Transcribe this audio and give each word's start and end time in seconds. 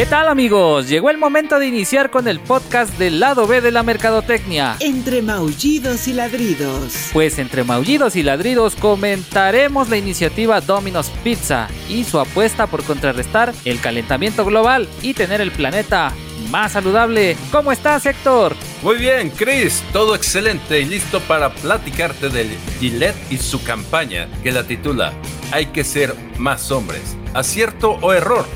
¿Qué 0.00 0.06
tal 0.06 0.28
amigos? 0.28 0.88
Llegó 0.88 1.10
el 1.10 1.18
momento 1.18 1.58
de 1.58 1.66
iniciar 1.66 2.10
con 2.10 2.26
el 2.26 2.40
podcast 2.40 2.96
del 2.96 3.20
lado 3.20 3.46
B 3.46 3.60
de 3.60 3.70
la 3.70 3.82
mercadotecnia. 3.82 4.76
Entre 4.80 5.20
maullidos 5.20 6.08
y 6.08 6.14
ladridos. 6.14 7.10
Pues 7.12 7.38
entre 7.38 7.64
maullidos 7.64 8.16
y 8.16 8.22
ladridos 8.22 8.76
comentaremos 8.76 9.90
la 9.90 9.98
iniciativa 9.98 10.62
Domino's 10.62 11.10
Pizza 11.22 11.68
y 11.86 12.04
su 12.04 12.18
apuesta 12.18 12.66
por 12.66 12.82
contrarrestar 12.82 13.52
el 13.66 13.78
calentamiento 13.78 14.46
global 14.46 14.88
y 15.02 15.12
tener 15.12 15.42
el 15.42 15.50
planeta 15.50 16.14
más 16.48 16.72
saludable. 16.72 17.36
¿Cómo 17.52 17.70
estás, 17.70 18.06
Héctor? 18.06 18.56
Muy 18.82 18.96
bien, 18.96 19.28
Chris, 19.28 19.84
todo 19.92 20.14
excelente 20.14 20.80
y 20.80 20.86
listo 20.86 21.20
para 21.20 21.52
platicarte 21.52 22.30
del 22.30 22.48
Gillette 22.78 23.30
y 23.30 23.36
su 23.36 23.62
campaña 23.62 24.30
que 24.42 24.50
la 24.50 24.64
titula 24.64 25.12
Hay 25.52 25.66
que 25.66 25.84
ser 25.84 26.14
más 26.38 26.70
hombres. 26.70 27.18
¿Acierto 27.34 27.98
o 28.00 28.14
error? 28.14 28.46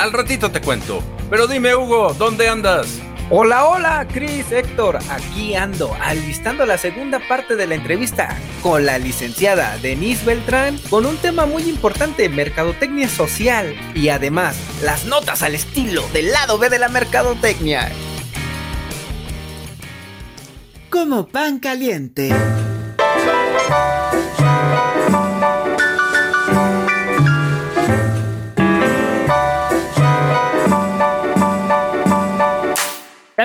Al 0.00 0.14
ratito 0.14 0.50
te 0.50 0.62
cuento. 0.62 1.02
Pero 1.28 1.46
dime, 1.46 1.76
Hugo, 1.76 2.14
¿dónde 2.14 2.48
andas? 2.48 2.98
Hola, 3.28 3.66
hola, 3.66 4.08
Chris, 4.10 4.50
Héctor. 4.50 4.98
Aquí 5.10 5.54
ando, 5.54 5.94
alistando 6.00 6.64
la 6.64 6.78
segunda 6.78 7.20
parte 7.28 7.54
de 7.54 7.66
la 7.66 7.74
entrevista 7.74 8.34
con 8.62 8.86
la 8.86 8.96
licenciada 8.96 9.76
Denise 9.76 10.24
Beltrán 10.24 10.78
con 10.88 11.04
un 11.04 11.18
tema 11.18 11.44
muy 11.44 11.64
importante, 11.64 12.30
mercadotecnia 12.30 13.10
social 13.10 13.76
y 13.94 14.08
además 14.08 14.56
las 14.82 15.04
notas 15.04 15.42
al 15.42 15.54
estilo 15.54 16.02
del 16.14 16.32
lado 16.32 16.56
B 16.56 16.70
de 16.70 16.78
la 16.78 16.88
mercadotecnia. 16.88 17.92
Como 20.88 21.28
pan 21.28 21.58
caliente. 21.58 22.32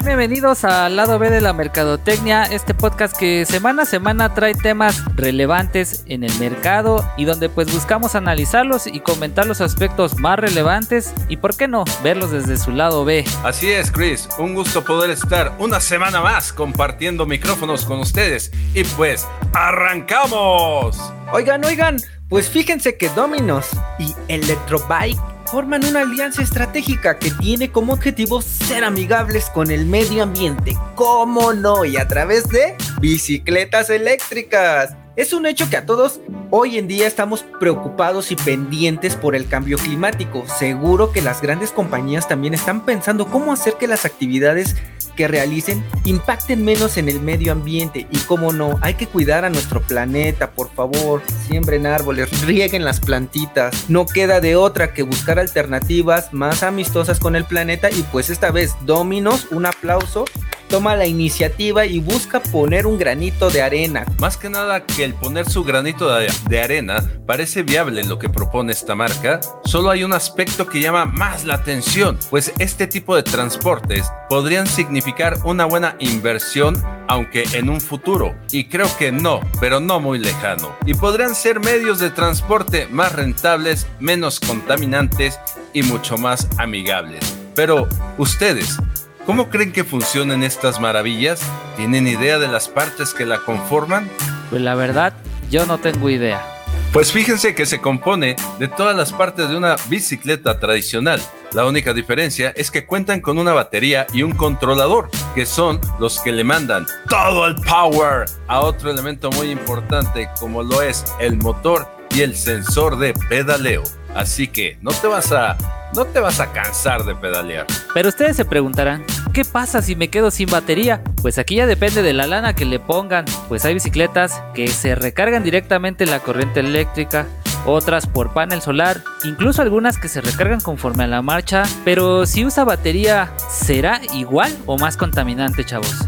Bienvenidos 0.06 0.64
al 0.66 0.96
lado 0.96 1.18
B 1.18 1.32
de 1.32 1.42
la 1.42 1.52
Mercadotecnia, 1.52 2.44
este 2.44 2.76
podcast 2.76 3.18
que 3.18 3.44
semana 3.44 3.84
a 3.84 3.86
semana 3.88 4.36
trae 4.36 4.54
temas 4.54 5.04
relevantes 5.16 6.04
en 6.06 6.24
el 6.24 6.32
mercado 6.38 7.04
y 7.18 7.26
donde 7.26 7.50
pues 7.50 7.74
buscamos 7.74 8.14
analizarlos 8.14 8.86
y 8.86 9.00
comentar 9.00 9.48
los 9.48 9.62
aspectos 9.62 10.20
más 10.20 10.38
relevantes 10.38 11.12
y 11.28 11.38
por 11.38 11.58
qué 11.58 11.68
no 11.68 11.86
verlos 12.04 12.30
desde 12.30 12.58
su 12.58 12.70
lado 12.70 13.04
B. 13.04 13.26
Así 13.44 13.72
es, 13.72 13.92
Chris, 13.92 14.30
un 14.38 14.54
gusto 14.54 14.86
poder 14.86 15.10
estar 15.10 15.56
una 15.58 15.80
semana 15.80 16.22
más 16.22 16.54
compartiendo 16.54 17.26
micrófonos 17.26 17.84
con 17.84 18.00
ustedes 18.00 18.52
y 18.76 18.84
pues 18.84 19.28
arrancamos. 19.54 21.00
Oigan, 21.34 21.66
oigan, 21.66 21.98
pues 22.30 22.48
fíjense 22.48 22.96
que 22.96 23.10
Dominos 23.10 23.70
y 23.98 24.14
Electrobike 24.28 25.35
forman 25.52 25.86
una 25.86 26.02
alianza 26.02 26.42
estratégica 26.42 27.18
que 27.20 27.32
tiene 27.32 27.72
como 27.72 27.94
objetivo 27.94 28.42
ser 28.42 28.84
amigables 28.84 29.50
con 29.50 29.72
el 29.72 29.86
medio 29.86 30.24
ambiente. 30.24 30.76
¿Cómo 30.96 31.54
no? 31.54 31.86
Y 31.86 31.98
a 31.98 32.08
través 32.08 32.48
de 32.50 32.76
bicicletas 33.00 33.90
eléctricas. 33.90 34.96
Es 35.16 35.32
un 35.32 35.46
hecho 35.46 35.70
que 35.70 35.78
a 35.78 35.86
todos 35.86 36.20
hoy 36.52 36.78
en 36.78 36.88
día 36.88 37.08
estamos 37.08 37.46
preocupados 37.60 38.32
y 38.32 38.36
pendientes 38.36 39.16
por 39.16 39.36
el 39.36 39.48
cambio 39.48 39.78
climático. 39.78 40.46
Seguro 40.48 41.12
que 41.12 41.22
las 41.22 41.42
grandes 41.42 41.72
compañías 41.72 42.28
también 42.28 42.54
están 42.54 42.84
pensando 42.84 43.28
cómo 43.28 43.54
hacer 43.54 43.76
que 43.76 43.88
las 43.88 44.04
actividades 44.04 44.76
que 45.16 45.28
realicen 45.28 45.84
impacten 46.04 46.64
menos 46.64 46.98
en 46.98 47.10
el 47.10 47.22
medio 47.22 47.52
ambiente. 47.52 48.08
Y 48.12 48.18
como 48.20 48.52
no, 48.52 48.78
hay 48.82 48.96
que 48.96 49.08
cuidar 49.08 49.46
a 49.46 49.50
nuestro 49.50 49.82
planeta, 49.82 50.52
por 50.52 50.70
favor, 50.72 51.22
siembren 51.48 51.86
árboles, 51.88 52.42
rieguen 52.46 52.86
las 52.86 53.00
plantitas, 53.00 53.90
no 53.90 54.06
queda 54.06 54.42
de 54.42 54.56
otra 54.56 54.94
que 54.94 55.04
buscar 55.04 55.40
alternativas 55.40 56.34
más 56.34 56.64
amistosas 56.64 57.20
con 57.20 57.36
el 57.36 57.46
planeta. 57.46 57.90
Y 57.90 58.04
pues 58.12 58.30
esta 58.30 58.52
vez 58.52 58.76
Dominos, 58.86 59.48
un 59.52 59.66
aplauso 59.66 60.26
toma 60.68 60.96
la 60.96 61.06
iniciativa 61.06 61.86
y 61.86 62.00
busca 62.00 62.42
poner 62.42 62.88
un 62.88 62.98
granito 62.98 63.50
de 63.50 63.62
arena. 63.62 64.06
Más 64.20 64.38
que 64.38 64.50
nada 64.50 64.86
que 64.86 65.04
el 65.04 65.14
poner 65.14 65.50
su 65.50 65.64
granito 65.64 66.14
de, 66.14 66.60
arena 66.60 67.04
parece 67.26 67.64
viable 67.64 68.02
en 68.02 68.10
lo 68.10 68.18
que 68.18 68.30
propone 68.30 68.72
esta 68.72 68.96
marca, 68.96 69.40
solo 69.66 69.90
hay 69.90 70.04
un 70.04 70.14
aspecto 70.14 70.68
que 70.68 70.80
llama 70.80 71.06
más 71.06 71.44
la 71.44 71.56
atención, 71.56 72.18
pues 72.30 72.54
este 72.60 72.88
tipo 72.88 73.16
de 73.16 73.24
transportes 73.24 74.06
podrían 74.30 74.68
significar 74.68 75.38
una 75.44 75.66
buena 75.66 75.96
inversión 76.00 76.82
aunque 77.08 77.44
en 77.54 77.70
un 77.70 77.82
futuro, 77.82 78.36
y 78.52 78.66
creo 78.66 78.88
que 78.98 79.12
no, 79.12 79.42
pero 79.60 79.80
no 79.80 80.00
muy 80.00 80.18
lejano, 80.18 80.76
y 80.86 80.96
podrían 80.96 81.36
ser 81.36 81.60
medios 81.60 82.00
de 82.00 82.10
transporte 82.10 82.88
más 82.88 83.14
rentables, 83.14 83.88
menos 84.00 84.40
contaminantes 84.40 85.40
y 85.74 85.84
mucho 85.84 86.18
más 86.18 86.48
amigables. 86.58 87.36
Pero 87.54 87.88
ustedes, 88.18 88.78
¿Cómo 89.26 89.50
creen 89.50 89.72
que 89.72 89.84
funcionan 89.84 90.44
estas 90.44 90.80
maravillas? 90.80 91.42
¿Tienen 91.76 92.08
idea 92.08 92.38
de 92.38 92.48
las 92.48 92.70
partes 92.70 93.12
que 93.16 93.26
la 93.26 93.40
conforman? 93.40 94.08
Pues 94.52 94.62
la 94.62 94.76
verdad, 94.76 95.14
yo 95.50 95.66
no 95.66 95.80
tengo 95.80 96.12
idea. 96.12 96.46
Pues 96.94 97.12
fíjense 97.12 97.56
que 97.56 97.66
se 97.66 97.82
compone 97.82 98.36
de 98.60 98.68
todas 98.68 98.96
las 98.96 99.12
partes 99.12 99.50
de 99.50 99.58
una 99.58 99.78
bicicleta 99.90 100.60
tradicional. 100.60 101.20
La 101.54 101.66
única 101.66 101.92
diferencia 101.92 102.54
es 102.56 102.70
que 102.70 102.86
cuentan 102.86 103.20
con 103.20 103.40
una 103.40 103.52
batería 103.52 104.06
y 104.14 104.22
un 104.22 104.34
controlador, 104.34 105.10
que 105.34 105.48
son 105.48 105.82
los 106.00 106.20
que 106.20 106.32
le 106.32 106.44
mandan 106.44 106.86
todo 107.10 107.48
el 107.48 107.56
power 107.56 108.26
a 108.48 108.62
otro 108.62 108.92
elemento 108.92 109.32
muy 109.32 109.50
importante 109.50 110.30
como 110.40 110.62
lo 110.62 110.84
es 110.84 111.04
el 111.20 111.38
motor 111.38 111.88
y 112.12 112.22
el 112.22 112.36
sensor 112.36 113.00
de 113.00 113.16
pedaleo. 113.28 113.84
Así 114.16 114.48
que 114.48 114.78
no 114.82 114.92
te 114.92 115.08
vas 115.08 115.32
a 115.32 115.58
no 115.94 116.06
te 116.06 116.20
vas 116.20 116.40
a 116.40 116.52
cansar 116.52 117.06
de 117.06 117.16
pedalear. 117.16 117.68
Pero 117.94 118.10
ustedes 118.10 118.36
se 118.36 118.44
preguntarán, 118.44 119.06
¿qué 119.34 119.46
pasa 119.46 119.82
si 119.82 119.96
me 119.96 120.10
quedo 120.10 120.30
sin 120.30 120.50
batería? 120.50 121.02
Pues 121.22 121.38
aquí 121.38 121.56
ya 121.56 121.68
depende 121.68 122.02
de 122.02 122.14
la 122.14 122.28
lana 122.28 122.54
que 122.54 122.66
le 122.66 122.80
pongan, 122.80 123.26
pues 123.48 123.64
hay 123.66 123.74
bicicletas 123.74 124.42
que 124.54 124.68
se 124.68 124.96
recargan 124.96 125.44
directamente 125.44 126.04
en 126.04 126.12
la 126.12 126.20
corriente 126.20 126.60
eléctrica, 126.60 127.28
otras 127.66 128.08
por 128.08 128.34
panel 128.34 128.62
solar, 128.62 129.02
incluso 129.24 129.62
algunas 129.62 129.98
que 129.98 130.10
se 130.10 130.22
recargan 130.22 130.60
conforme 130.60 131.06
a 131.06 131.08
la 131.08 131.22
marcha, 131.22 131.64
pero 131.84 132.26
si 132.26 132.46
usa 132.46 132.64
batería, 132.64 133.32
¿será 133.50 134.02
igual 134.14 134.56
o 134.66 134.78
más 134.78 134.98
contaminante, 134.98 135.66
chavos? 135.66 136.06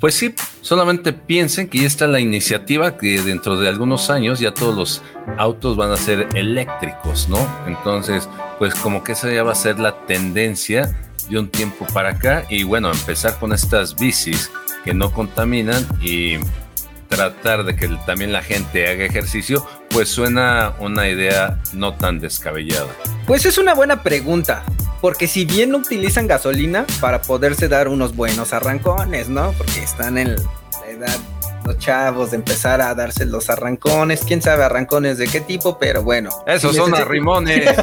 Pues 0.00 0.14
sí, 0.14 0.34
solamente 0.62 1.12
piensen 1.12 1.68
que 1.68 1.80
ya 1.80 1.86
está 1.86 2.06
la 2.06 2.20
iniciativa 2.20 2.96
que 2.96 3.20
dentro 3.20 3.60
de 3.60 3.68
algunos 3.68 4.08
años 4.08 4.40
ya 4.40 4.54
todos 4.54 4.74
los 4.74 5.02
autos 5.36 5.76
van 5.76 5.92
a 5.92 5.98
ser 5.98 6.26
eléctricos, 6.34 7.28
¿no? 7.28 7.38
Entonces, 7.66 8.26
pues 8.58 8.74
como 8.74 9.04
que 9.04 9.12
esa 9.12 9.30
ya 9.30 9.42
va 9.42 9.52
a 9.52 9.54
ser 9.54 9.78
la 9.78 10.06
tendencia 10.06 10.98
de 11.28 11.38
un 11.38 11.50
tiempo 11.50 11.86
para 11.92 12.10
acá 12.10 12.46
y 12.48 12.62
bueno, 12.62 12.90
empezar 12.90 13.38
con 13.38 13.52
estas 13.52 13.94
bicis 13.94 14.50
que 14.86 14.94
no 14.94 15.12
contaminan 15.12 15.86
y 16.00 16.38
tratar 17.08 17.64
de 17.64 17.76
que 17.76 17.88
también 18.06 18.32
la 18.32 18.42
gente 18.42 18.88
haga 18.88 19.04
ejercicio, 19.04 19.66
pues 19.90 20.08
suena 20.08 20.72
una 20.78 21.08
idea 21.10 21.60
no 21.74 21.92
tan 21.92 22.20
descabellada. 22.20 22.88
Pues 23.26 23.44
es 23.44 23.58
una 23.58 23.74
buena 23.74 24.02
pregunta, 24.02 24.64
porque 25.00 25.26
si 25.26 25.44
bien 25.44 25.74
utilizan 25.74 26.26
gasolina 26.26 26.86
para 27.00 27.22
poderse 27.22 27.68
dar 27.68 27.88
unos 27.88 28.14
buenos 28.14 28.52
arrancones, 28.52 29.28
¿no? 29.28 29.52
Porque 29.52 29.82
están 29.82 30.18
en 30.18 30.36
la 30.36 30.90
edad 30.90 31.18
los 31.64 31.78
chavos 31.78 32.30
de 32.30 32.36
empezar 32.36 32.80
a 32.80 32.94
darse 32.94 33.26
los 33.26 33.50
arrancones, 33.50 34.22
quién 34.24 34.42
sabe 34.42 34.64
arrancones 34.64 35.18
de 35.18 35.26
qué 35.26 35.40
tipo, 35.40 35.78
pero 35.78 36.02
bueno. 36.02 36.30
Esos 36.46 36.76
son 36.76 36.94
arrimones. 36.94 37.74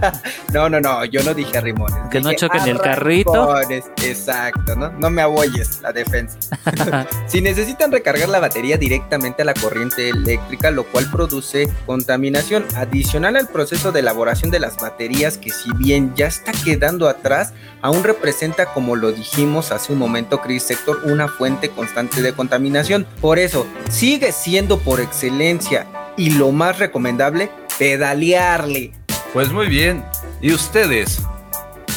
no, 0.52 0.68
no, 0.68 0.80
no, 0.80 1.04
yo 1.04 1.22
no 1.22 1.34
dije 1.34 1.58
arrimones. 1.58 1.96
Que 2.10 2.20
no 2.20 2.32
choquen 2.32 2.68
el 2.68 2.80
carrito. 2.80 3.60
Exacto, 4.02 4.76
¿no? 4.76 4.90
No 4.92 5.10
me 5.10 5.22
aboyes 5.22 5.80
la 5.82 5.92
defensa. 5.92 6.38
si 7.26 7.40
necesitan 7.40 7.92
recargar 7.92 8.28
la 8.28 8.40
batería 8.40 8.76
directamente 8.76 9.42
a 9.42 9.44
la 9.44 9.54
corriente 9.54 10.08
eléctrica, 10.08 10.70
lo 10.70 10.84
cual 10.84 11.10
produce 11.10 11.70
contaminación 11.86 12.64
adicional 12.76 13.36
al 13.36 13.48
proceso 13.48 13.92
de 13.92 14.00
elaboración 14.00 14.50
de 14.50 14.60
las 14.60 14.76
baterías, 14.76 15.38
que 15.38 15.50
si 15.50 15.70
bien 15.76 16.14
ya 16.14 16.26
está 16.26 16.52
quedando 16.52 17.08
atrás, 17.08 17.52
aún 17.82 18.04
representa, 18.04 18.66
como 18.66 18.96
lo 18.96 19.12
dijimos 19.12 19.72
hace 19.72 19.92
un 19.92 19.98
momento, 19.98 20.40
Chris 20.40 20.62
Sector, 20.62 21.02
una 21.04 21.28
fuente 21.28 21.70
constante 21.70 22.22
de 22.22 22.32
contaminación. 22.32 23.06
Por 23.24 23.38
eso, 23.38 23.66
sigue 23.88 24.32
siendo 24.32 24.78
por 24.78 25.00
excelencia 25.00 25.86
y 26.14 26.28
lo 26.28 26.52
más 26.52 26.78
recomendable, 26.78 27.50
pedalearle. 27.78 28.92
Pues 29.32 29.50
muy 29.50 29.66
bien. 29.66 30.04
¿Y 30.42 30.52
ustedes? 30.52 31.22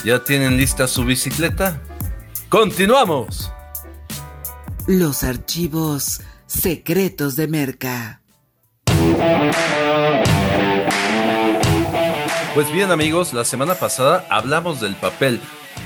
¿Ya 0.06 0.24
tienen 0.24 0.56
lista 0.56 0.88
su 0.88 1.04
bicicleta? 1.04 1.82
¡Continuamos! 2.48 3.52
Los 4.88 5.26
archivos 5.26 6.22
secretos 6.46 7.36
de 7.36 7.50
Merca. 7.50 8.22
Pues 12.54 12.72
bien 12.72 12.90
amigos, 12.90 13.34
la 13.34 13.44
semana 13.44 13.76
pasada 13.76 14.26
hablamos 14.30 14.80
del 14.80 14.96
papel 14.96 15.42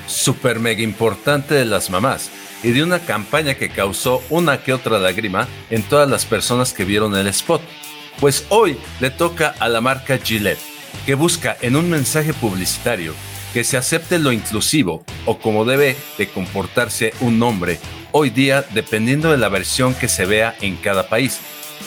super 0.08 0.60
mega 0.60 0.82
importante 0.82 1.56
de 1.56 1.66
las 1.66 1.90
mamás 1.90 2.30
y 2.64 2.72
de 2.72 2.84
una 2.84 3.00
campaña 3.00 3.56
que 3.56 3.70
causó 3.70 4.22
una 4.30 4.64
que 4.64 4.74
otra 4.74 5.00
lágrima 5.00 5.48
en 5.70 5.84
todas 5.84 6.10
las 6.10 6.26
personas 6.26 6.74
que 6.74 6.86
vieron 6.86 7.16
el 7.16 7.28
spot. 7.28 7.62
Pues 8.20 8.46
hoy 8.50 8.78
le 9.00 9.10
toca 9.10 9.56
a 9.60 9.68
la 9.70 9.82
marca 9.82 10.18
Gillette, 10.18 10.60
que 11.06 11.16
busca 11.16 11.58
en 11.62 11.76
un 11.76 11.90
mensaje 11.90 12.34
publicitario 12.34 13.14
que 13.54 13.64
se 13.64 13.78
acepte 13.78 14.20
lo 14.20 14.32
inclusivo 14.32 15.04
o 15.26 15.40
como 15.40 15.66
debe 15.66 15.98
de 16.18 16.30
comportarse 16.30 17.14
un 17.20 17.42
hombre 17.44 17.80
hoy 18.12 18.30
día 18.30 18.64
dependiendo 18.74 19.32
de 19.32 19.38
la 19.38 19.50
versión 19.50 19.94
que 19.94 20.08
se 20.08 20.26
vea 20.26 20.56
en 20.62 20.76
cada 20.78 21.08
país, 21.08 21.40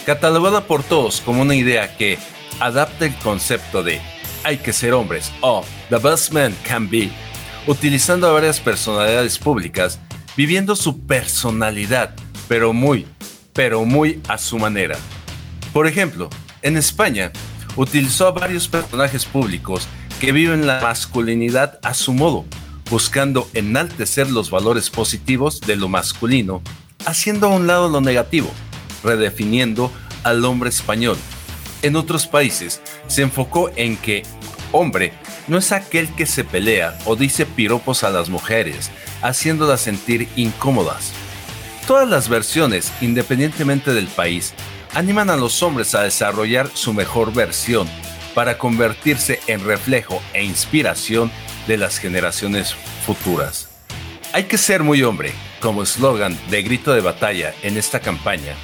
catalogada 0.06 0.67
por 0.67 0.82
todos 0.82 1.20
como 1.20 1.43
una 1.43 1.55
idea 1.55 1.96
que 1.96 2.19
adapta 2.60 3.06
el 3.06 3.14
concepto 3.17 3.82
de 3.82 4.00
hay 4.43 4.58
que 4.58 4.72
ser 4.72 4.93
hombres 4.93 5.32
o 5.40 5.64
the 5.88 5.99
best 5.99 6.32
man 6.32 6.55
can 6.64 6.88
be, 6.88 7.10
utilizando 7.66 8.28
a 8.28 8.32
varias 8.32 8.61
personalidades 8.61 9.38
públicas, 9.38 9.99
viviendo 10.37 10.76
su 10.76 11.00
personalidad, 11.00 12.14
pero 12.49 12.72
muy, 12.72 13.06
pero 13.52 13.84
muy 13.84 14.20
a 14.28 14.38
su 14.38 14.58
manera. 14.58 14.96
Por 15.72 15.87
ejemplo, 15.87 16.28
en 16.62 16.76
España, 16.76 17.32
utilizó 17.76 18.28
a 18.28 18.32
varios 18.32 18.69
personajes 18.69 19.25
públicos 19.25 19.88
que 20.20 20.32
viven 20.32 20.66
la 20.66 20.81
masculinidad 20.81 21.78
a 21.82 21.94
su 21.94 22.12
modo, 22.12 22.44
buscando 22.90 23.49
enaltecer 23.55 24.31
los 24.31 24.50
valores 24.50 24.90
positivos 24.90 25.60
de 25.60 25.76
lo 25.76 25.88
masculino, 25.88 26.62
haciendo 27.06 27.46
a 27.46 27.50
un 27.50 27.67
lado 27.67 27.88
lo 27.88 28.00
negativo, 28.00 28.50
redefiniendo 29.02 29.90
al 30.22 30.44
hombre 30.44 30.70
español. 30.70 31.17
En 31.82 31.96
otros 31.96 32.26
países 32.26 32.81
se 33.08 33.22
enfocó 33.22 33.70
en 33.76 33.96
que 33.96 34.22
hombre 34.72 35.12
no 35.46 35.58
es 35.58 35.73
aquel 35.73 36.08
que 36.14 36.26
se 36.26 36.44
pelea 36.44 36.96
o 37.05 37.17
dice 37.17 37.46
piropos 37.46 38.05
a 38.05 38.11
las 38.11 38.29
mujeres, 38.29 38.91
haciéndolas 39.23 39.81
sentir 39.81 40.29
incómodas. 40.37 41.12
Todas 41.87 42.08
las 42.08 42.29
versiones, 42.29 42.93
independientemente 43.00 43.93
del 43.93 44.06
país, 44.06 44.55
animan 44.94 45.29
a 45.29 45.37
los 45.37 45.62
hombres 45.62 45.94
a 45.94 46.02
desarrollar 46.02 46.70
su 46.73 46.94
mejor 46.94 47.32
versión 47.32 47.88
para 48.35 48.58
convertirse 48.58 49.41
en 49.46 49.64
reflejo 49.64 50.23
e 50.32 50.44
inspiración 50.44 51.31
de 51.67 51.76
las 51.76 51.99
generaciones 51.99 52.75
futuras. 53.06 53.69
Hay 54.32 54.44
que 54.44 54.58
ser 54.58 54.82
muy 54.82 55.02
hombre, 55.02 55.32
como 55.61 55.82
eslogan 55.82 56.37
de 56.50 56.62
grito 56.62 56.93
de 56.93 57.00
batalla 57.00 57.55
en 57.62 57.76
esta 57.76 58.00
campaña, 58.00 58.55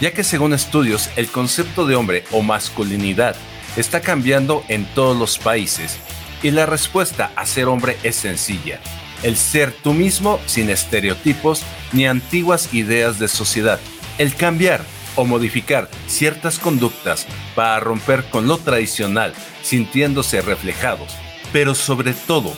ya 0.00 0.12
que 0.12 0.24
según 0.24 0.52
estudios 0.52 1.08
el 1.16 1.28
concepto 1.28 1.86
de 1.86 1.96
hombre 1.96 2.24
o 2.32 2.42
masculinidad 2.42 3.36
está 3.76 4.00
cambiando 4.00 4.62
en 4.68 4.84
todos 4.94 5.16
los 5.16 5.38
países 5.38 5.98
y 6.46 6.52
la 6.52 6.64
respuesta 6.64 7.32
a 7.34 7.44
ser 7.44 7.66
hombre 7.66 7.96
es 8.04 8.14
sencilla, 8.14 8.78
el 9.24 9.36
ser 9.36 9.72
tú 9.72 9.92
mismo 9.92 10.38
sin 10.46 10.70
estereotipos 10.70 11.64
ni 11.92 12.06
antiguas 12.06 12.72
ideas 12.72 13.18
de 13.18 13.26
sociedad, 13.26 13.80
el 14.18 14.32
cambiar 14.36 14.80
o 15.16 15.24
modificar 15.24 15.90
ciertas 16.06 16.60
conductas 16.60 17.26
para 17.56 17.80
romper 17.80 18.30
con 18.30 18.46
lo 18.46 18.58
tradicional, 18.58 19.34
sintiéndose 19.62 20.40
reflejados, 20.40 21.16
pero 21.52 21.74
sobre 21.74 22.12
todo, 22.12 22.52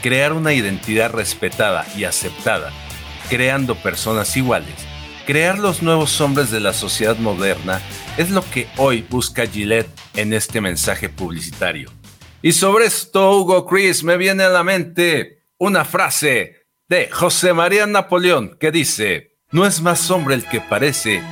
crear 0.00 0.32
una 0.32 0.54
identidad 0.54 1.10
respetada 1.12 1.84
y 1.98 2.04
aceptada, 2.04 2.72
creando 3.28 3.74
personas 3.74 4.34
iguales. 4.38 4.74
Crear 5.26 5.58
los 5.58 5.82
nuevos 5.82 6.18
hombres 6.22 6.50
de 6.50 6.60
la 6.60 6.72
sociedad 6.72 7.18
moderna 7.18 7.82
es 8.16 8.30
lo 8.30 8.42
que 8.50 8.68
hoy 8.78 9.02
busca 9.02 9.46
Gillette 9.46 9.90
en 10.14 10.32
este 10.32 10.62
mensaje 10.62 11.10
publicitario. 11.10 11.90
Y 12.44 12.52
sobre 12.52 12.84
esto, 12.84 13.38
Hugo 13.38 13.64
Chris, 13.64 14.04
me 14.04 14.18
viene 14.18 14.42
a 14.42 14.50
la 14.50 14.62
mente 14.62 15.44
una 15.56 15.86
frase 15.86 16.66
de 16.90 17.08
José 17.10 17.54
María 17.54 17.86
Napoleón 17.86 18.58
que 18.60 18.70
dice, 18.70 19.38
no 19.50 19.64
es 19.64 19.80
más 19.80 20.10
hombre 20.10 20.34
el 20.34 20.44
que 20.44 20.60
parece, 20.60 21.22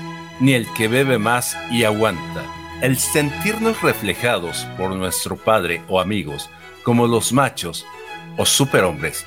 ni 0.41 0.55
el 0.55 0.67
que 0.73 0.89
bebe 0.89 1.19
más 1.19 1.55
y 1.71 1.85
aguanta. 1.85 2.47
El 2.81 2.99
sentirnos 2.99 3.83
reflejados 3.83 4.67
por 4.79 4.97
nuestro 4.97 5.37
padre 5.37 5.83
o 5.87 6.01
amigos 6.01 6.49
como 6.83 7.07
los 7.07 7.35
machos 7.35 7.85
o 8.39 8.47
superhombres, 8.47 9.27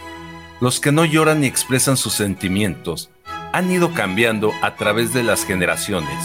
los 0.61 0.79
que 0.79 0.91
no 0.91 1.05
lloran 1.05 1.41
ni 1.41 1.45
expresan 1.45 1.97
sus 1.97 2.13
sentimientos, 2.13 3.11
han 3.53 3.69
ido 3.69 3.93
cambiando 3.93 4.51
a 4.63 4.75
través 4.75 5.13
de 5.13 5.21
las 5.21 5.45
generaciones. 5.45 6.17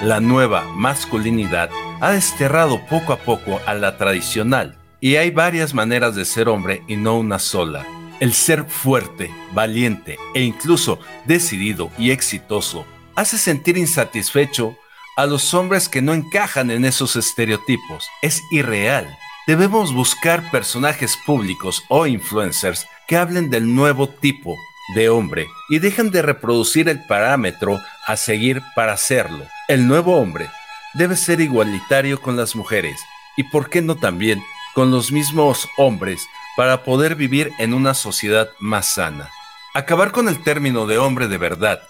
La 0.00 0.20
nueva 0.20 0.62
masculinidad 0.76 1.70
ha 2.00 2.12
desterrado 2.12 2.80
poco 2.86 3.12
a 3.12 3.16
poco 3.16 3.60
a 3.66 3.74
la 3.74 3.96
tradicional, 3.96 4.77
y 5.00 5.16
hay 5.16 5.30
varias 5.30 5.74
maneras 5.74 6.14
de 6.14 6.24
ser 6.24 6.48
hombre 6.48 6.82
y 6.88 6.96
no 6.96 7.18
una 7.18 7.38
sola. 7.38 7.86
El 8.20 8.32
ser 8.32 8.64
fuerte, 8.64 9.32
valiente 9.52 10.18
e 10.34 10.42
incluso 10.42 10.98
decidido 11.24 11.90
y 11.98 12.10
exitoso 12.10 12.84
hace 13.14 13.38
sentir 13.38 13.76
insatisfecho 13.76 14.76
a 15.16 15.26
los 15.26 15.54
hombres 15.54 15.88
que 15.88 16.02
no 16.02 16.14
encajan 16.14 16.70
en 16.70 16.84
esos 16.84 17.16
estereotipos. 17.16 18.06
Es 18.22 18.42
irreal. 18.50 19.08
Debemos 19.46 19.92
buscar 19.92 20.50
personajes 20.50 21.16
públicos 21.26 21.82
o 21.88 22.06
influencers 22.06 22.86
que 23.06 23.16
hablen 23.16 23.50
del 23.50 23.74
nuevo 23.74 24.08
tipo 24.08 24.54
de 24.94 25.08
hombre 25.08 25.48
y 25.68 25.78
dejen 25.78 26.10
de 26.10 26.22
reproducir 26.22 26.88
el 26.88 27.04
parámetro 27.06 27.80
a 28.06 28.16
seguir 28.16 28.62
para 28.74 28.92
hacerlo. 28.92 29.46
El 29.68 29.86
nuevo 29.86 30.16
hombre 30.16 30.48
debe 30.94 31.16
ser 31.16 31.40
igualitario 31.40 32.20
con 32.20 32.36
las 32.36 32.54
mujeres 32.54 33.00
y, 33.36 33.44
por 33.44 33.70
qué 33.70 33.82
no 33.82 33.96
también, 33.96 34.42
con 34.78 34.92
los 34.92 35.10
mismos 35.10 35.68
hombres 35.76 36.28
para 36.56 36.84
poder 36.84 37.16
vivir 37.16 37.50
en 37.58 37.74
una 37.74 37.94
sociedad 37.94 38.48
más 38.60 38.86
sana. 38.86 39.28
Acabar 39.74 40.12
con 40.12 40.28
el 40.28 40.40
término 40.44 40.86
de 40.86 40.98
hombre 40.98 41.26
de 41.26 41.36
verdad 41.36 41.82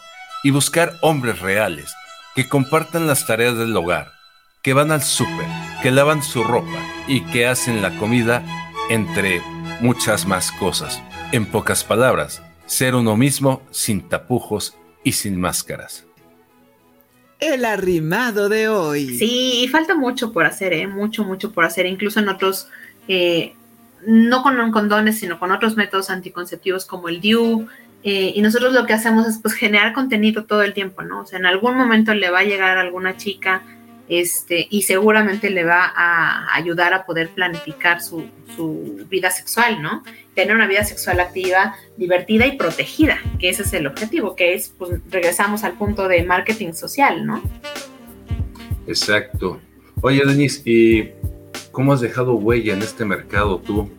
y 0.42 0.52
buscar 0.52 0.94
hombres 1.02 1.40
reales 1.40 1.92
que 2.34 2.48
compartan 2.48 3.06
las 3.06 3.26
tareas 3.26 3.58
del 3.58 3.76
hogar, 3.76 4.12
que 4.62 4.72
van 4.72 4.90
al 4.90 5.02
súper, 5.02 5.46
que 5.82 5.90
lavan 5.90 6.22
su 6.22 6.42
ropa 6.42 6.82
y 7.06 7.20
que 7.26 7.46
hacen 7.46 7.82
la 7.82 7.94
comida, 7.98 8.42
entre 8.88 9.42
muchas 9.82 10.24
más 10.24 10.50
cosas. 10.52 11.02
En 11.30 11.44
pocas 11.44 11.84
palabras, 11.84 12.42
ser 12.64 12.94
uno 12.94 13.18
mismo 13.18 13.60
sin 13.70 14.08
tapujos 14.08 14.78
y 15.04 15.12
sin 15.12 15.38
máscaras. 15.38 16.06
El 17.40 17.64
arrimado 17.64 18.48
de 18.48 18.68
hoy. 18.68 19.16
Sí, 19.16 19.62
y 19.62 19.68
falta 19.68 19.94
mucho 19.94 20.32
por 20.32 20.44
hacer, 20.44 20.72
¿eh? 20.72 20.86
Mucho, 20.88 21.22
mucho 21.22 21.52
por 21.52 21.64
hacer, 21.64 21.86
incluso 21.86 22.18
en 22.18 22.28
otros, 22.28 22.68
eh, 23.08 23.54
no 24.06 24.42
con 24.42 24.70
condones, 24.70 25.18
sino 25.18 25.38
con 25.40 25.50
otros 25.50 25.76
métodos 25.76 26.10
anticonceptivos 26.10 26.86
como 26.86 27.08
el 27.08 27.20
DIU, 27.20 27.66
eh, 28.04 28.32
y 28.34 28.42
nosotros 28.42 28.72
lo 28.72 28.86
que 28.86 28.92
hacemos 28.92 29.26
es 29.26 29.38
pues 29.38 29.54
generar 29.54 29.92
contenido 29.92 30.44
todo 30.44 30.62
el 30.62 30.72
tiempo, 30.72 31.02
¿no? 31.02 31.22
O 31.22 31.26
sea, 31.26 31.38
en 31.38 31.46
algún 31.46 31.76
momento 31.76 32.14
le 32.14 32.30
va 32.30 32.40
a 32.40 32.44
llegar 32.44 32.78
alguna 32.78 33.16
chica 33.16 33.62
este, 34.08 34.66
y 34.70 34.82
seguramente 34.82 35.50
le 35.50 35.64
va 35.64 35.92
a 35.94 36.54
ayudar 36.54 36.94
a 36.94 37.04
poder 37.04 37.28
planificar 37.30 38.00
su, 38.00 38.26
su, 38.56 39.04
vida 39.10 39.30
sexual, 39.30 39.82
¿no? 39.82 40.04
Tener 40.34 40.54
una 40.54 40.68
vida 40.68 40.84
sexual 40.84 41.18
activa, 41.20 41.74
divertida 41.96 42.46
y 42.46 42.56
protegida, 42.56 43.18
que 43.38 43.48
ese 43.48 43.62
es 43.62 43.72
el 43.72 43.86
objetivo, 43.86 44.36
que 44.36 44.54
es, 44.54 44.72
pues 44.78 45.00
regresamos 45.10 45.64
al 45.64 45.72
punto 45.72 46.08
de 46.08 46.22
marketing 46.22 46.72
social, 46.72 47.26
¿no? 47.26 47.42
Exacto. 48.86 49.60
Oye, 50.00 50.24
Denise, 50.24 50.62
¿y 50.64 51.12
cómo 51.72 51.92
has 51.92 52.00
dejado 52.00 52.34
huella 52.34 52.74
en 52.74 52.82
este 52.82 53.04
mercado 53.04 53.58
tú? 53.58 53.90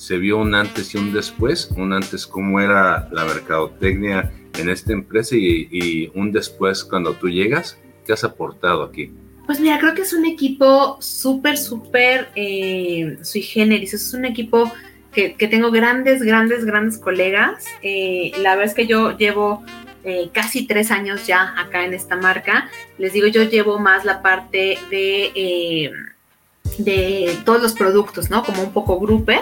se 0.00 0.16
vio 0.16 0.38
un 0.38 0.54
antes 0.54 0.94
y 0.94 0.96
un 0.96 1.12
después, 1.12 1.70
un 1.76 1.92
antes 1.92 2.26
cómo 2.26 2.58
era 2.58 3.06
la 3.12 3.26
mercadotecnia 3.26 4.32
en 4.58 4.70
esta 4.70 4.94
empresa 4.94 5.36
y, 5.36 6.10
un 6.14 6.32
después 6.32 6.84
cuando 6.84 7.12
tú 7.12 7.28
llegas, 7.28 7.76
¿qué 8.06 8.14
has 8.14 8.24
aportado 8.24 8.82
aquí? 8.82 9.12
Pues 9.44 9.60
mira, 9.60 9.78
creo 9.78 9.94
que 9.94 10.00
es 10.00 10.14
un 10.14 10.24
equipo 10.24 10.96
súper, 11.02 11.58
súper 11.58 12.30
eh, 12.34 13.18
sui 13.20 13.42
generis, 13.42 13.92
es 13.92 14.14
un 14.14 14.24
equipo 14.24 14.72
que, 15.12 15.34
tengo 15.50 15.70
grandes, 15.70 16.22
grandes, 16.22 16.64
grandes 16.64 16.96
colegas. 16.96 17.66
Eh, 17.82 18.32
la 18.38 18.56
verdad 18.56 18.70
es 18.70 18.74
que 18.74 18.86
yo 18.86 19.18
llevo 19.18 19.62
eh, 20.02 20.30
casi 20.32 20.66
tres 20.66 20.90
años 20.90 21.26
ya 21.26 21.52
acá 21.60 21.84
en 21.84 21.92
esta 21.92 22.16
marca. 22.16 22.70
Les 22.96 23.12
digo, 23.12 23.26
yo 23.26 23.42
llevo 23.42 23.78
más 23.78 24.06
la 24.06 24.22
parte 24.22 24.78
de, 24.88 25.30
eh, 25.34 25.92
de 26.78 27.36
todos 27.44 27.62
los 27.62 27.74
productos, 27.74 28.30
¿no? 28.30 28.44
Como 28.44 28.62
un 28.62 28.72
poco 28.72 28.98
grouper 28.98 29.40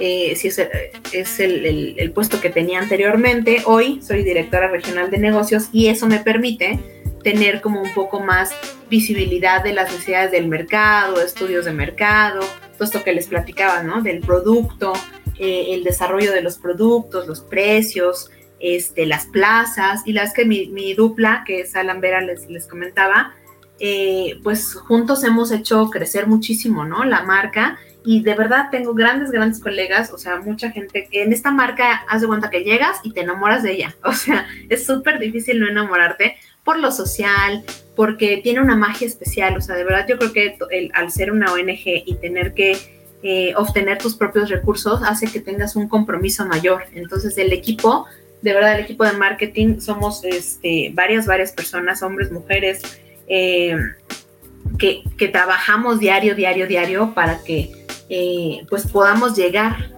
eh, 0.00 0.36
si 0.36 0.48
es, 0.48 1.40
el, 1.40 2.12
puesto 2.14 2.40
que 2.40 2.50
tenía 2.50 2.78
anteriormente. 2.78 3.62
Hoy 3.66 4.00
soy 4.02 4.22
directora 4.22 4.68
regional 4.68 5.10
de 5.10 5.18
negocios 5.18 5.68
y 5.72 5.88
eso 5.88 6.06
me 6.06 6.20
permite 6.20 6.78
tener 7.24 7.60
como 7.60 7.82
un 7.82 7.92
poco 7.94 8.20
más 8.20 8.50
visibilidad 8.88 9.62
de 9.62 9.72
las 9.72 9.90
necesidades 9.90 10.30
del 10.30 10.46
mercado, 10.46 11.20
estudios 11.20 11.64
de 11.64 11.72
mercado, 11.72 12.40
todo 12.74 12.84
esto 12.84 13.02
que 13.02 13.12
les 13.12 13.26
platicaba, 13.26 13.82
¿no? 13.82 14.02
Del 14.02 14.20
producto, 14.20 14.92
eh, 15.38 15.66
el 15.70 15.82
desarrollo 15.82 16.32
de 16.32 16.42
los 16.42 16.58
productos, 16.58 17.26
los 17.26 17.40
precios, 17.40 18.30
este, 18.60 19.04
las 19.04 19.26
plazas 19.26 20.02
y 20.04 20.12
las 20.12 20.32
que 20.32 20.44
mi, 20.44 20.94
dupla, 20.94 21.42
que 21.44 21.60
es 21.60 21.74
Alan 21.74 22.00
Vera, 22.00 22.20
les 22.20 22.66
comentaba, 22.68 23.34
eh, 23.80 24.40
pues 24.42 24.74
juntos 24.74 25.24
hemos 25.24 25.52
hecho 25.52 25.88
crecer 25.90 26.26
muchísimo, 26.26 26.84
¿no? 26.84 27.04
La 27.04 27.22
marca 27.22 27.78
y 28.04 28.22
de 28.22 28.34
verdad 28.34 28.68
tengo 28.70 28.94
grandes, 28.94 29.30
grandes 29.30 29.60
colegas, 29.60 30.12
o 30.12 30.18
sea, 30.18 30.40
mucha 30.40 30.70
gente 30.70 31.08
en 31.12 31.32
esta 31.32 31.50
marca, 31.50 32.04
haz 32.08 32.22
de 32.22 32.26
cuenta 32.26 32.50
que 32.50 32.64
llegas 32.64 32.98
y 33.02 33.12
te 33.12 33.20
enamoras 33.20 33.62
de 33.62 33.72
ella, 33.72 33.96
o 34.04 34.12
sea, 34.12 34.46
es 34.68 34.86
súper 34.86 35.18
difícil 35.18 35.60
no 35.60 35.68
enamorarte 35.68 36.36
por 36.64 36.78
lo 36.78 36.90
social, 36.92 37.64
porque 37.96 38.40
tiene 38.42 38.60
una 38.60 38.76
magia 38.76 39.06
especial, 39.06 39.56
o 39.56 39.60
sea, 39.60 39.74
de 39.74 39.84
verdad 39.84 40.06
yo 40.08 40.18
creo 40.18 40.32
que 40.32 40.58
al 40.92 41.10
ser 41.10 41.32
una 41.32 41.52
ONG 41.52 41.80
y 41.84 42.16
tener 42.20 42.54
que 42.54 42.76
eh, 43.22 43.52
obtener 43.56 43.98
tus 43.98 44.14
propios 44.14 44.48
recursos 44.48 45.00
hace 45.02 45.26
que 45.26 45.40
tengas 45.40 45.74
un 45.74 45.88
compromiso 45.88 46.46
mayor. 46.46 46.84
Entonces 46.94 47.36
el 47.36 47.52
equipo, 47.52 48.06
de 48.42 48.54
verdad 48.54 48.76
el 48.76 48.84
equipo 48.84 49.04
de 49.04 49.12
marketing, 49.12 49.80
somos 49.80 50.24
este, 50.24 50.92
varias, 50.94 51.26
varias 51.26 51.52
personas, 51.52 52.02
hombres, 52.02 52.30
mujeres, 52.30 52.82
eh, 53.28 53.76
que, 54.78 55.02
que, 55.16 55.28
trabajamos 55.28 55.98
diario, 55.98 56.34
diario, 56.34 56.66
diario 56.66 57.14
para 57.14 57.42
que 57.42 57.72
eh, 58.08 58.64
pues 58.68 58.86
podamos 58.86 59.36
llegar, 59.36 59.90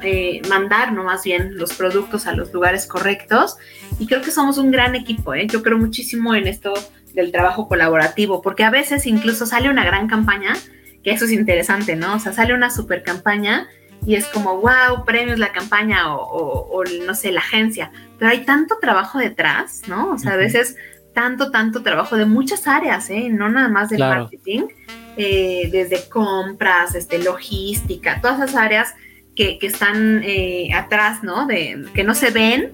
mandar 0.48 0.92
no 0.92 1.04
más 1.04 1.22
bien 1.22 1.56
los 1.56 1.74
productos 1.74 2.26
a 2.26 2.32
los 2.32 2.52
lugares 2.52 2.86
correctos. 2.86 3.56
Y 3.98 4.06
creo 4.06 4.22
que 4.22 4.30
somos 4.30 4.58
un 4.58 4.70
gran 4.70 4.94
equipo, 4.94 5.34
yo 5.34 5.62
creo 5.62 5.78
muchísimo 5.78 6.34
en 6.34 6.46
esto 6.46 6.72
del 7.14 7.32
trabajo 7.32 7.68
colaborativo, 7.68 8.42
porque 8.42 8.64
a 8.64 8.70
veces 8.70 9.06
incluso 9.06 9.46
sale 9.46 9.68
una 9.68 9.84
gran 9.84 10.08
campaña, 10.08 10.56
que 11.02 11.10
eso 11.10 11.24
es 11.24 11.32
interesante, 11.32 11.96
¿no? 11.96 12.14
O 12.14 12.18
sea, 12.18 12.32
sale 12.32 12.54
una 12.54 12.70
super 12.70 13.02
campaña 13.02 13.68
y 14.06 14.14
es 14.14 14.26
como, 14.26 14.60
wow, 14.60 15.04
premios 15.04 15.38
la 15.38 15.52
campaña 15.52 16.14
o, 16.14 16.82
no 17.06 17.14
sé, 17.14 17.32
la 17.32 17.40
agencia, 17.40 17.90
pero 18.18 18.30
hay 18.30 18.44
tanto 18.44 18.78
trabajo 18.80 19.18
detrás, 19.18 19.82
¿no? 19.88 20.12
O 20.12 20.18
sea, 20.18 20.32
a 20.32 20.36
veces 20.36 20.76
tanto, 21.14 21.50
tanto 21.50 21.82
trabajo 21.82 22.16
de 22.16 22.24
muchas 22.24 22.66
áreas, 22.66 23.10
¿eh? 23.10 23.28
No 23.30 23.48
nada 23.48 23.68
más 23.68 23.90
del 23.90 24.00
marketing, 24.00 24.68
eh, 25.16 25.68
desde 25.70 26.08
compras, 26.08 26.94
este, 26.94 27.18
logística, 27.18 28.20
todas 28.20 28.38
esas 28.38 28.56
áreas 28.56 28.94
que, 29.34 29.58
que 29.58 29.66
están 29.66 30.22
eh, 30.24 30.70
atrás, 30.74 31.22
¿no? 31.22 31.46
De, 31.46 31.84
que 31.94 32.04
no 32.04 32.14
se 32.14 32.30
ven, 32.30 32.72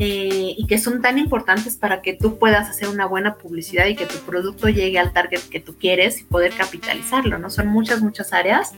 eh, 0.00 0.54
y 0.56 0.66
que 0.68 0.78
son 0.78 1.02
tan 1.02 1.18
importantes 1.18 1.74
para 1.76 2.02
que 2.02 2.12
tú 2.12 2.38
puedas 2.38 2.70
hacer 2.70 2.88
una 2.88 3.06
buena 3.06 3.34
publicidad 3.34 3.86
y 3.86 3.96
que 3.96 4.06
tu 4.06 4.18
producto 4.18 4.68
llegue 4.68 4.96
al 4.96 5.12
target 5.12 5.40
que 5.50 5.58
tú 5.58 5.76
quieres 5.76 6.20
y 6.20 6.24
poder 6.24 6.52
capitalizarlo, 6.52 7.36
¿no? 7.38 7.50
Son 7.50 7.66
muchas, 7.66 8.00
muchas 8.00 8.32
áreas 8.32 8.74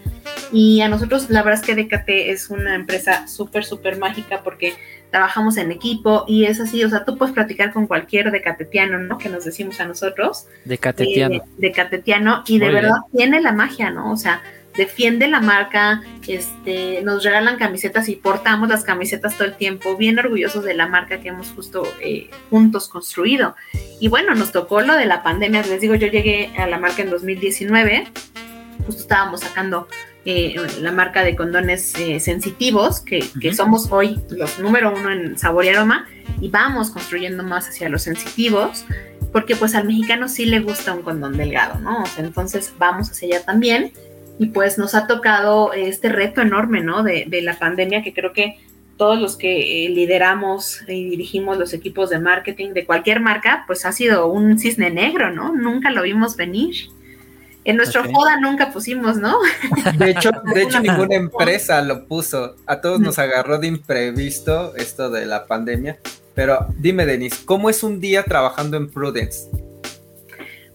y 0.51 0.81
a 0.81 0.89
nosotros 0.89 1.29
la 1.29 1.43
verdad 1.43 1.61
es 1.61 1.67
que 1.67 1.75
DKT 1.75 2.09
es 2.31 2.49
una 2.49 2.75
empresa 2.75 3.29
súper, 3.29 3.67
súper 3.67 3.99
mágica 3.99 4.41
porque 4.43 4.73
trabajamos 5.11 5.57
en 5.57 5.73
equipo 5.73 6.25
y 6.27 6.45
es 6.45 6.61
así, 6.61 6.83
o 6.85 6.89
sea, 6.89 7.05
tú 7.05 7.19
puedes 7.19 7.35
platicar 7.35 7.73
con 7.73 7.87
cualquier 7.87 8.31
decatetiano, 8.31 8.99
¿no? 8.99 9.19
Que 9.19 9.29
nos 9.29 9.45
decimos 9.45 9.81
a 9.81 9.87
nosotros. 9.87 10.47
Decatetiano. 10.65 11.35
Eh, 11.37 11.43
decatetiano 11.59 12.43
y 12.47 12.59
de 12.59 12.71
verdad 12.71 12.99
tiene 13.15 13.41
la 13.41 13.53
magia, 13.53 13.91
¿no? 13.91 14.13
O 14.13 14.17
sea, 14.17 14.43
defiende 14.77 15.29
la 15.29 15.41
marca, 15.41 16.03
este, 16.27 17.03
nos 17.03 17.25
regalan 17.25 17.59
camisetas 17.59 18.09
y 18.09 18.17
portamos 18.17 18.69
las 18.69 18.85
camisetas 18.85 19.37
todo 19.37 19.49
el 19.49 19.57
tiempo, 19.57 19.97
bien 19.97 20.19
orgullosos 20.19 20.65
de 20.65 20.75
la 20.75 20.87
marca 20.87 21.21
que 21.21 21.29
hemos 21.29 21.49
justo 21.49 21.83
eh, 22.01 22.31
juntos 22.51 22.89
construido. 22.89 23.57
Y 23.99 24.09
bueno, 24.09 24.35
nos 24.35 24.53
tocó 24.53 24.81
lo 24.81 24.95
de 24.95 25.07
la 25.07 25.23
pandemia, 25.23 25.63
les 25.63 25.81
digo, 25.81 25.95
yo 25.97 26.07
llegué 26.07 26.53
a 26.57 26.67
la 26.67 26.79
marca 26.79 27.03
en 27.03 27.11
2019, 27.11 28.07
justo 28.91 29.03
estábamos 29.03 29.41
sacando 29.41 29.87
eh, 30.25 30.57
la 30.81 30.91
marca 30.91 31.23
de 31.23 31.37
condones 31.37 31.95
eh, 31.99 32.19
sensitivos, 32.19 33.01
que, 33.01 33.25
que, 33.41 33.55
somos 33.55 33.91
hoy 33.93 34.21
los 34.31 34.59
número 34.59 34.93
uno 34.93 35.13
en 35.13 35.39
sabor 35.39 35.65
y 35.65 35.69
aroma, 35.69 36.09
y 36.41 36.49
vamos 36.49 36.91
construyendo 36.91 37.45
más 37.45 37.69
hacia 37.69 37.89
los 37.89 38.03
sensitivos, 38.03 38.85
porque 39.33 39.55
pues 39.55 39.77
al 39.77 39.87
mexicano 39.87 40.29
sí 40.29 40.45
le 40.45 40.59
gusta 40.59 40.93
un 40.93 41.03
condón 41.03 41.37
delgado, 41.37 41.79
¿no? 41.79 42.03
entonces 42.19 42.75
vamos 42.79 43.11
hacia 43.11 43.37
allá 43.37 43.47
también 43.47 43.93
y 44.41 44.47
pues 44.47 44.77
nos 44.77 44.95
ha 44.95 45.07
tocado 45.07 45.73
este 45.73 46.09
reto 46.09 46.41
enorme, 46.41 46.81
¿no? 46.81 47.03
De, 47.03 47.29
la 47.43 47.59
pandemia 47.59 48.03
que 48.03 48.15
creo 48.15 48.33
que 48.33 48.59
todos 48.97 49.21
los 49.21 49.37
que 49.37 49.85
eh, 49.85 49.91
lideramos 49.91 50.81
y 50.89 51.11
dirigimos 51.11 51.59
los 51.59 51.75
equipos 51.75 52.09
de 52.09 52.19
marketing 52.19 52.73
de 52.73 52.87
cualquier 52.87 53.21
marca, 53.21 53.65
pues 53.67 53.85
ha 53.85 53.93
sido 53.93 54.29
un 54.29 54.59
cisne 54.59 54.91
negro, 54.91 55.31
¿no? 55.31 55.55
Nunca 55.55 55.91
lo 55.91 56.03
vimos 56.03 56.37
venir. 56.37 56.75
En 57.65 57.77
nuestro 57.77 58.05
FODA 58.05 58.41
nunca 58.41 58.73
pusimos, 58.73 59.17
¿no? 59.17 59.37
De 59.99 60.11
hecho, 60.11 60.31
de 60.55 60.63
hecho 60.63 60.81
ninguna 60.81 61.17
empresa 61.17 61.83
lo 61.83 62.07
puso. 62.07 62.57
A 62.67 62.81
todos 62.81 63.01
nos 63.01 63.19
agarró 63.19 63.59
de 63.59 63.67
imprevisto 63.67 64.75
esto 64.77 65.11
de 65.11 65.27
la 65.27 65.47
pandemia. 65.47 65.99
Pero 66.35 66.67
dime, 66.79 67.05
Denis, 67.05 67.35
¿cómo 67.45 67.69
es 67.69 67.83
un 67.83 68.01
día 68.01 68.23
trabajando 68.23 68.79
en 68.79 68.89
Prudence? 68.91 69.51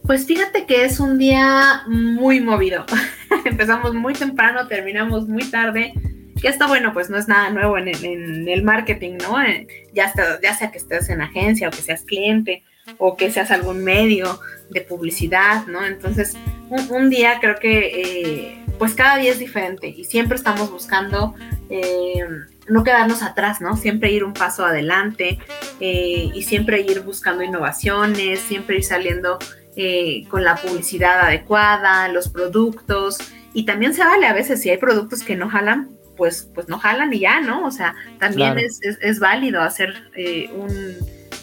Pues 0.05 0.27
fíjate 0.27 0.67
que 0.67 0.85
es 0.85 0.99
un 0.99 1.17
día 1.17 1.83
muy 1.87 2.39
movido. 2.39 2.85
Empezamos 3.45 3.95
muy 3.95 4.13
temprano, 4.13 4.67
terminamos 4.67 5.27
muy 5.27 5.43
tarde. 5.45 5.93
Que 6.39 6.49
está 6.49 6.67
bueno, 6.67 6.93
pues 6.93 7.09
no 7.09 7.17
es 7.17 7.27
nada 7.27 7.49
nuevo 7.49 7.79
en 7.79 7.87
el, 7.87 8.63
marketing, 8.63 9.17
¿no? 9.23 9.41
Eh, 9.41 9.65
ya, 9.93 10.13
ya 10.43 10.53
sea 10.53 10.69
que 10.69 10.77
estés 10.77 11.09
en 11.09 11.21
agencia 11.21 11.69
o 11.69 11.71
que 11.71 11.81
seas 11.81 12.03
cliente 12.03 12.63
o 12.97 13.17
que 13.17 13.31
seas 13.31 13.51
algún 13.51 13.83
medio 13.83 14.39
de 14.69 14.81
publicidad, 14.81 15.65
¿no? 15.67 15.85
Entonces, 15.85 16.35
un, 16.69 17.09
día 17.09 17.39
creo 17.39 17.55
que, 17.55 18.01
eh, 18.01 18.65
pues 18.77 18.93
cada 18.93 19.17
día 19.17 19.31
es 19.31 19.39
diferente 19.39 19.87
y 19.87 20.03
siempre 20.03 20.35
estamos 20.35 20.71
buscando 20.71 21.35
eh, 21.69 22.25
no 22.67 22.83
quedarnos 22.83 23.23
atrás, 23.23 23.61
¿no? 23.61 23.77
Siempre 23.77 24.11
ir 24.11 24.23
un 24.23 24.33
paso 24.33 24.65
adelante 24.65 25.39
y 25.79 26.41
siempre 26.43 26.81
ir 26.81 27.01
buscando 27.01 27.43
innovaciones, 27.43 28.39
siempre 28.39 28.77
ir 28.77 28.83
saliendo 28.83 29.37
eh, 29.77 30.25
con 30.29 30.45
la 30.45 30.55
publicidad 30.55 31.19
adecuada, 31.19 32.07
los 32.07 32.29
productos, 32.29 33.17
y 33.53 33.65
también 33.65 33.93
se 33.93 34.05
vale 34.05 34.25
a 34.25 34.31
veces 34.31 34.61
si 34.61 34.69
hay 34.69 34.77
productos 34.77 35.21
que 35.21 35.35
no 35.35 35.49
jalan, 35.49 35.89
pues, 36.15 36.49
pues 36.55 36.69
no 36.69 36.79
jalan 36.79 37.11
y 37.13 37.19
ya, 37.19 37.41
¿no? 37.41 37.65
O 37.65 37.71
sea, 37.71 37.93
también 38.17 38.57
es, 38.57 38.79
es, 38.81 39.19
válido 39.19 39.61
hacer 39.61 39.93
eh, 40.15 40.49
un 40.55 40.95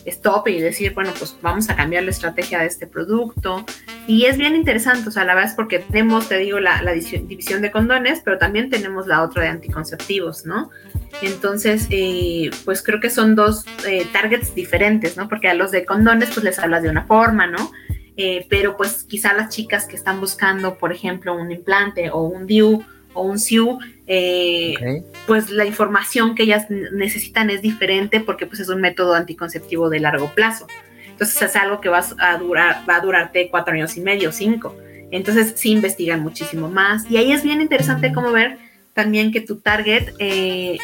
stop 0.06 0.48
y 0.48 0.60
decir, 0.60 0.94
bueno, 0.94 1.12
pues 1.18 1.36
vamos 1.42 1.70
a 1.70 1.76
cambiar 1.76 2.04
la 2.04 2.10
estrategia 2.10 2.60
de 2.60 2.66
este 2.66 2.86
producto. 2.86 3.64
Y 4.06 4.24
es 4.24 4.36
bien 4.36 4.56
interesante, 4.56 5.08
o 5.08 5.12
sea, 5.12 5.24
la 5.24 5.34
verdad 5.34 5.50
es 5.50 5.56
porque 5.56 5.78
tenemos, 5.78 6.28
te 6.28 6.38
digo, 6.38 6.60
la, 6.60 6.80
división 6.92 7.62
de 7.62 7.70
condones, 7.70 8.20
pero 8.24 8.38
también 8.38 8.70
tenemos 8.70 9.06
la 9.06 9.22
otra 9.22 9.42
de 9.42 9.48
anticonceptivos, 9.48 10.44
¿no? 10.46 10.70
Entonces, 11.20 11.86
eh, 11.90 12.50
pues 12.64 12.82
creo 12.82 13.00
que 13.00 13.10
son 13.10 13.34
dos 13.34 13.64
targets 14.12 14.54
diferentes, 14.54 15.16
¿no? 15.16 15.28
Porque 15.28 15.48
a 15.48 15.54
los 15.54 15.70
de 15.70 15.84
condones, 15.84 16.30
pues 16.30 16.44
les 16.44 16.58
hablas 16.58 16.82
de 16.82 16.90
una 16.90 17.04
forma, 17.04 17.46
¿no? 17.46 17.70
Eh, 18.16 18.46
pero 18.50 18.76
pues 18.76 19.04
quizá 19.04 19.32
las 19.32 19.48
chicas 19.48 19.86
que 19.86 19.96
están 19.96 20.20
buscando, 20.20 20.76
por 20.76 20.92
ejemplo, 20.92 21.34
un 21.34 21.50
implante 21.50 22.10
o 22.10 22.22
un 22.22 22.46
DIU 22.46 22.84
o 23.14 23.22
un 23.22 23.38
SIU, 23.38 23.78
eh, 24.06 25.02
pues 25.26 25.50
la 25.50 25.64
información 25.64 26.34
que 26.34 26.44
ellas 26.44 26.66
necesitan 26.68 27.50
es 27.50 27.62
diferente 27.62 28.20
porque 28.20 28.46
pues 28.46 28.60
es 28.60 28.68
un 28.68 28.80
método 28.80 29.14
anticonceptivo 29.14 29.88
de 29.88 30.00
largo 30.00 30.32
plazo. 30.34 30.66
Entonces 31.08 31.40
es 31.42 31.56
algo 31.56 31.80
que 31.80 31.88
va 31.88 32.02
a 32.18 32.36
durar, 32.38 32.82
va 32.88 32.96
a 32.96 33.00
durarte 33.00 33.48
cuatro 33.50 33.74
años 33.74 33.96
y 33.96 34.00
medio, 34.00 34.32
cinco. 34.32 34.76
Entonces 35.10 35.54
sí 35.56 35.70
investigan 35.70 36.20
muchísimo 36.20 36.68
más. 36.68 37.08
Y 37.10 37.16
ahí 37.18 37.32
es 37.32 37.42
bien 37.42 37.60
interesante 37.60 38.12
como 38.12 38.32
ver 38.32 38.58
también 38.94 39.32
que 39.32 39.40
tu 39.40 39.56
target 39.56 40.14
eh, 40.18 40.78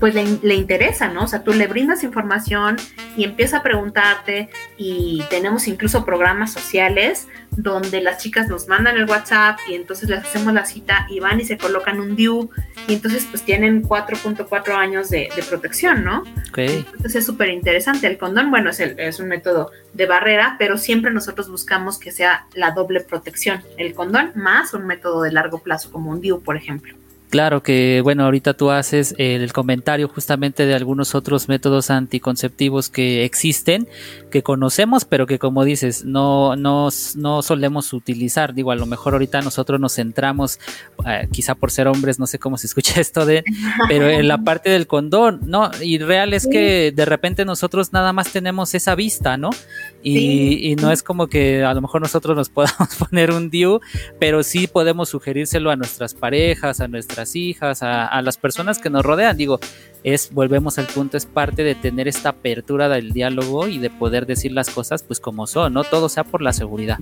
pues 0.00 0.14
le, 0.14 0.54
interesa, 0.54 1.08
¿no? 1.08 1.24
O 1.24 1.26
sea, 1.26 1.44
tú 1.44 1.52
le 1.52 1.66
brindas 1.66 2.02
información 2.02 2.76
y 3.16 3.24
empieza 3.24 3.58
a 3.58 3.62
preguntarte 3.62 4.48
y 4.78 5.22
tenemos 5.28 5.68
incluso 5.68 6.06
programas 6.06 6.52
sociales 6.52 7.28
donde 7.50 8.00
las 8.00 8.22
chicas 8.22 8.48
nos 8.48 8.66
mandan 8.66 8.96
el 8.96 9.04
WhatsApp 9.04 9.58
y 9.68 9.74
entonces 9.74 10.08
les 10.08 10.20
hacemos 10.20 10.54
la 10.54 10.64
cita 10.64 11.06
y 11.10 11.20
van 11.20 11.38
y 11.38 11.44
se 11.44 11.58
colocan 11.58 12.00
un 12.00 12.16
DIU 12.16 12.48
y 12.88 12.94
entonces 12.94 13.26
pues 13.30 13.42
tienen 13.42 13.82
4.4 13.82 14.74
años 14.74 15.10
de, 15.10 15.28
protección, 15.48 16.04
¿no? 16.04 16.22
Okay. 16.50 16.84
Entonces 16.92 17.16
es 17.16 17.26
súper 17.26 17.48
interesante. 17.48 18.06
El 18.06 18.18
condón, 18.18 18.50
bueno, 18.50 18.70
es, 18.70 18.80
es 18.80 19.20
un 19.20 19.28
método 19.28 19.70
de 19.92 20.06
barrera, 20.06 20.56
pero 20.58 20.78
siempre 20.78 21.10
nosotros 21.10 21.50
buscamos 21.50 21.98
que 21.98 22.10
sea 22.10 22.46
la 22.54 22.70
doble 22.70 23.00
protección. 23.00 23.62
El 23.76 23.94
condón 23.94 24.32
más 24.34 24.72
un 24.72 24.86
método 24.86 25.22
de 25.22 25.32
largo 25.32 25.58
plazo 25.58 25.90
como 25.90 26.10
un 26.10 26.20
DIU, 26.20 26.40
por 26.42 26.56
ejemplo. 26.56 26.99
Claro 27.30 27.62
que, 27.62 28.00
bueno, 28.02 28.24
ahorita 28.24 28.54
tú 28.54 28.72
haces 28.72 29.14
el 29.16 29.52
comentario 29.52 30.08
justamente 30.08 30.66
de 30.66 30.74
algunos 30.74 31.14
otros 31.14 31.48
métodos 31.48 31.88
anticonceptivos 31.90 32.88
que 32.88 33.24
existen, 33.24 33.86
que 34.32 34.42
conocemos, 34.42 35.04
pero 35.04 35.28
que 35.28 35.38
como 35.38 35.64
dices, 35.64 36.04
no, 36.04 36.56
no, 36.56 36.88
no 37.14 37.42
solemos 37.42 37.92
utilizar. 37.92 38.52
Digo, 38.52 38.72
a 38.72 38.74
lo 38.74 38.84
mejor 38.84 39.12
ahorita 39.12 39.42
nosotros 39.42 39.78
nos 39.78 39.94
centramos, 39.94 40.58
eh, 41.06 41.28
quizá 41.30 41.54
por 41.54 41.70
ser 41.70 41.86
hombres, 41.86 42.18
no 42.18 42.26
sé 42.26 42.40
cómo 42.40 42.58
se 42.58 42.66
escucha 42.66 43.00
esto 43.00 43.24
de, 43.24 43.44
pero 43.88 44.08
en 44.08 44.26
la 44.26 44.38
parte 44.38 44.70
del 44.70 44.88
condón, 44.88 45.40
¿no? 45.44 45.70
Y 45.80 45.98
real 45.98 46.34
es 46.34 46.48
que 46.48 46.92
de 46.92 47.04
repente 47.04 47.44
nosotros 47.44 47.92
nada 47.92 48.12
más 48.12 48.32
tenemos 48.32 48.74
esa 48.74 48.96
vista, 48.96 49.36
¿no? 49.36 49.50
Y, 50.02 50.70
y 50.70 50.76
no 50.76 50.90
es 50.90 51.02
como 51.02 51.26
que 51.26 51.62
a 51.62 51.74
lo 51.74 51.82
mejor 51.82 52.00
nosotros 52.00 52.36
nos 52.36 52.48
podamos 52.50 52.96
poner 52.96 53.30
un 53.32 53.50
DIU, 53.50 53.80
pero 54.18 54.42
sí 54.42 54.66
podemos 54.66 55.10
sugerírselo 55.10 55.70
a 55.70 55.76
nuestras 55.76 56.14
parejas, 56.14 56.80
a 56.80 56.88
nuestras 56.88 57.36
hijas, 57.36 57.82
a, 57.82 58.20
las 58.22 58.38
personas 58.38 58.78
que 58.78 58.90
nos 58.90 59.04
rodean. 59.04 59.36
Digo, 59.36 59.60
es, 60.02 60.32
volvemos 60.32 60.78
al 60.78 60.86
punto, 60.86 61.16
es 61.16 61.26
parte 61.26 61.62
de 61.62 61.74
tener 61.74 62.08
esta 62.08 62.30
apertura 62.30 62.88
del 62.88 63.12
diálogo 63.12 63.68
y 63.68 63.78
de 63.78 63.90
poder 63.90 64.26
decir 64.26 64.52
las 64.52 64.70
cosas 64.70 65.02
pues 65.02 65.20
como 65.20 65.46
son, 65.46 65.74
¿no? 65.74 65.84
Todo 65.84 66.08
sea 66.08 66.24
por 66.24 66.42
la 66.42 66.52
seguridad. 66.52 66.98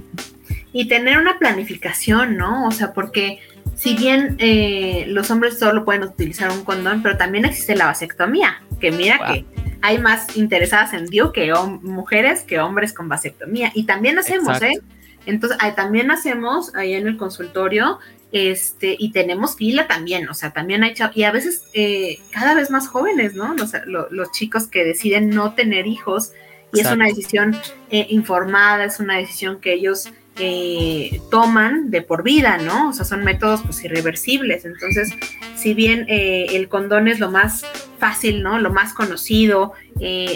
Y 0.73 0.87
tener 0.87 1.19
una 1.19 1.39
planificación, 1.39 2.37
¿no? 2.37 2.67
O 2.67 2.71
sea, 2.71 2.93
porque 2.93 3.39
si 3.75 3.95
bien 3.95 4.37
eh, 4.39 5.05
los 5.09 5.31
hombres 5.31 5.59
solo 5.59 5.85
pueden 5.85 6.03
utilizar 6.03 6.51
un 6.51 6.65
condón, 6.65 7.03
pero 7.03 7.17
también 7.17 7.45
existe 7.45 7.77
la 7.77 7.87
vasectomía, 7.87 8.63
que 8.81 8.91
mira 8.91 9.19
que 9.27 9.45
hay 9.81 9.99
más 9.99 10.37
interesadas 10.37 10.93
en 10.93 11.07
DIU 11.07 11.33
que 11.33 11.53
mujeres 11.83 12.43
que 12.43 12.59
hombres 12.59 12.93
con 12.93 13.09
vasectomía. 13.09 13.71
Y 13.75 13.85
también 13.85 14.19
hacemos, 14.19 14.61
¿eh? 14.63 14.81
Entonces, 15.27 15.59
también 15.77 16.11
hacemos 16.11 16.75
ahí 16.75 16.95
en 16.95 17.07
el 17.07 17.17
consultorio 17.17 17.99
este, 18.33 18.97
y 18.99 19.13
tenemos 19.13 19.57
fila 19.57 19.87
también, 19.87 20.29
o 20.29 20.35
sea, 20.35 20.53
también 20.53 20.85
hay 20.85 20.95
y 21.15 21.23
a 21.23 21.33
veces 21.33 21.65
eh, 21.73 22.19
cada 22.31 22.55
vez 22.55 22.71
más 22.71 22.89
jóvenes, 22.89 23.35
¿no? 23.35 23.55
Los, 23.55 23.73
los, 23.87 24.33
chicos 24.33 24.67
que 24.67 24.85
deciden 24.85 25.31
no 25.31 25.55
tener 25.55 25.87
hijos 25.87 26.33
y 26.75 26.81
es 26.81 26.87
una 26.91 27.07
decisión 27.07 27.57
eh, 27.91 28.07
informada, 28.11 28.85
es 28.85 29.01
una 29.01 29.17
decisión 29.17 29.61
que 29.61 29.73
ellos 29.73 30.11
eh, 30.39 31.21
toman 31.31 31.91
de 31.91 32.03
por 32.03 32.23
vida, 32.23 32.59
¿no? 32.59 32.91
O 32.91 32.93
sea, 32.93 33.05
son 33.05 33.25
métodos 33.25 33.63
pues 33.63 33.85
irreversibles. 33.85 34.65
Entonces, 34.65 35.11
si 35.57 35.75
bien 35.75 36.07
el 36.09 36.69
condón 36.69 37.09
es 37.09 37.19
lo 37.19 37.31
más 37.31 37.65
fácil, 37.99 38.43
¿no? 38.43 38.59
Lo 38.59 38.73
más 38.73 38.95
conocido, 38.95 39.73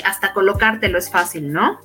hasta 0.05 0.33
colocártelo 0.33 0.99
es 0.99 1.11
fácil, 1.11 1.53
¿no? 1.53 1.81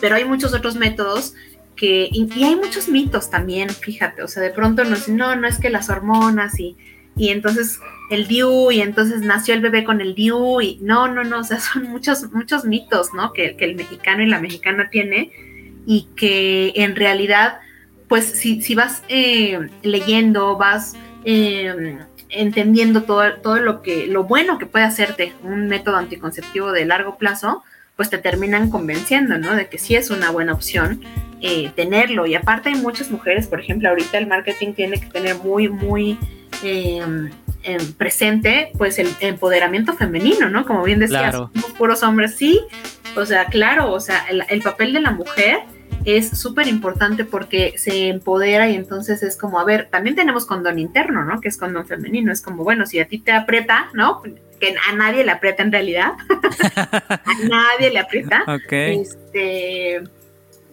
Pero 0.00 0.16
hay 0.16 0.24
muchos 0.24 0.54
otros 0.54 0.76
métodos 0.76 1.34
que, 1.78 2.08
y, 2.10 2.44
hay 2.44 2.56
muchos 2.56 2.88
mitos 2.88 3.30
también, 3.30 3.70
fíjate, 3.70 4.22
o 4.22 4.28
sea, 4.28 4.42
de 4.42 4.50
pronto 4.50 4.84
nos 4.84 5.08
no, 5.08 5.36
no 5.36 5.46
es 5.46 5.58
que 5.58 5.70
las 5.70 5.88
hormonas 5.88 6.58
y, 6.58 6.76
y 7.16 7.30
entonces 7.30 7.80
el 8.10 8.26
DIU 8.26 8.72
y 8.72 8.80
entonces 8.80 9.22
nació 9.22 9.54
el 9.54 9.60
bebé 9.60 9.84
con 9.84 10.00
el 10.00 10.14
DIU 10.14 10.60
y 10.60 10.78
no, 10.82 11.08
no, 11.08 11.24
no, 11.24 11.40
o 11.40 11.44
sea, 11.44 11.60
son 11.60 11.84
muchos, 11.84 12.32
muchos 12.32 12.64
mitos, 12.64 13.14
¿no? 13.14 13.32
Que, 13.32 13.56
el 13.58 13.76
mexicano 13.76 14.22
y 14.22 14.26
la 14.26 14.40
mexicana 14.40 14.90
tiene 14.90 15.30
y 15.90 16.06
que 16.16 16.74
en 16.76 16.96
realidad, 16.96 17.60
pues 18.08 18.26
si, 18.26 18.60
si 18.60 18.74
vas 18.74 19.02
eh, 19.08 19.58
leyendo, 19.82 20.58
vas 20.58 20.96
eh, 21.24 21.98
entendiendo 22.28 23.04
todo, 23.04 23.36
todo 23.36 23.56
lo 23.56 23.80
que, 23.80 24.06
lo 24.06 24.24
bueno 24.24 24.58
que 24.58 24.66
puede 24.66 24.84
hacerte 24.84 25.32
un 25.42 25.66
método 25.66 25.96
anticonceptivo 25.96 26.72
de 26.72 26.84
largo 26.84 27.16
plazo, 27.16 27.64
pues 27.96 28.10
te 28.10 28.18
terminan 28.18 28.68
convenciendo, 28.68 29.38
¿no? 29.38 29.56
De 29.56 29.68
que 29.68 29.78
sí 29.78 29.96
es 29.96 30.10
una 30.10 30.30
buena 30.30 30.52
opción 30.52 31.00
eh, 31.40 31.72
tenerlo. 31.74 32.26
Y 32.26 32.34
aparte 32.34 32.68
hay 32.68 32.74
muchas 32.74 33.10
mujeres, 33.10 33.46
por 33.46 33.58
ejemplo, 33.58 33.88
ahorita 33.88 34.18
el 34.18 34.26
marketing 34.26 34.74
tiene 34.74 35.00
que 35.00 35.06
tener 35.06 35.36
muy, 35.36 35.70
muy 35.70 36.18
em, 36.62 37.30
em, 37.62 37.92
presente, 37.94 38.72
pues 38.76 38.98
el 38.98 39.08
empoderamiento 39.20 39.94
femenino, 39.94 40.50
¿no? 40.50 40.66
Como 40.66 40.82
bien 40.82 40.98
decías, 40.98 41.34
puros 41.78 42.02
hombres, 42.02 42.36
sí. 42.36 42.60
O 43.16 43.24
sea, 43.24 43.46
claro, 43.46 43.90
o 43.90 44.00
sea, 44.00 44.26
el, 44.28 44.60
papel 44.60 44.92
de 44.92 45.00
la 45.00 45.12
mujer 45.12 45.60
es 46.16 46.38
súper 46.38 46.66
importante 46.68 47.24
porque 47.24 47.74
se 47.76 48.08
empodera 48.08 48.68
y 48.68 48.74
entonces 48.74 49.22
es 49.22 49.36
como, 49.36 49.60
a 49.60 49.64
ver, 49.64 49.88
también 49.90 50.16
tenemos 50.16 50.46
condón 50.46 50.78
interno, 50.78 51.24
¿no? 51.24 51.40
Que 51.40 51.48
es 51.48 51.56
condón 51.56 51.86
femenino. 51.86 52.32
Es 52.32 52.40
como, 52.40 52.64
bueno, 52.64 52.86
si 52.86 52.98
a 52.98 53.06
ti 53.06 53.18
te 53.18 53.32
aprieta, 53.32 53.90
¿no? 53.92 54.22
Que 54.58 54.74
a 54.88 54.94
nadie 54.94 55.24
le 55.24 55.32
aprieta 55.32 55.62
en 55.62 55.72
realidad. 55.72 56.12
a 56.76 57.34
nadie 57.48 57.90
le 57.90 57.98
aprieta. 57.98 58.44
Este 58.70 60.02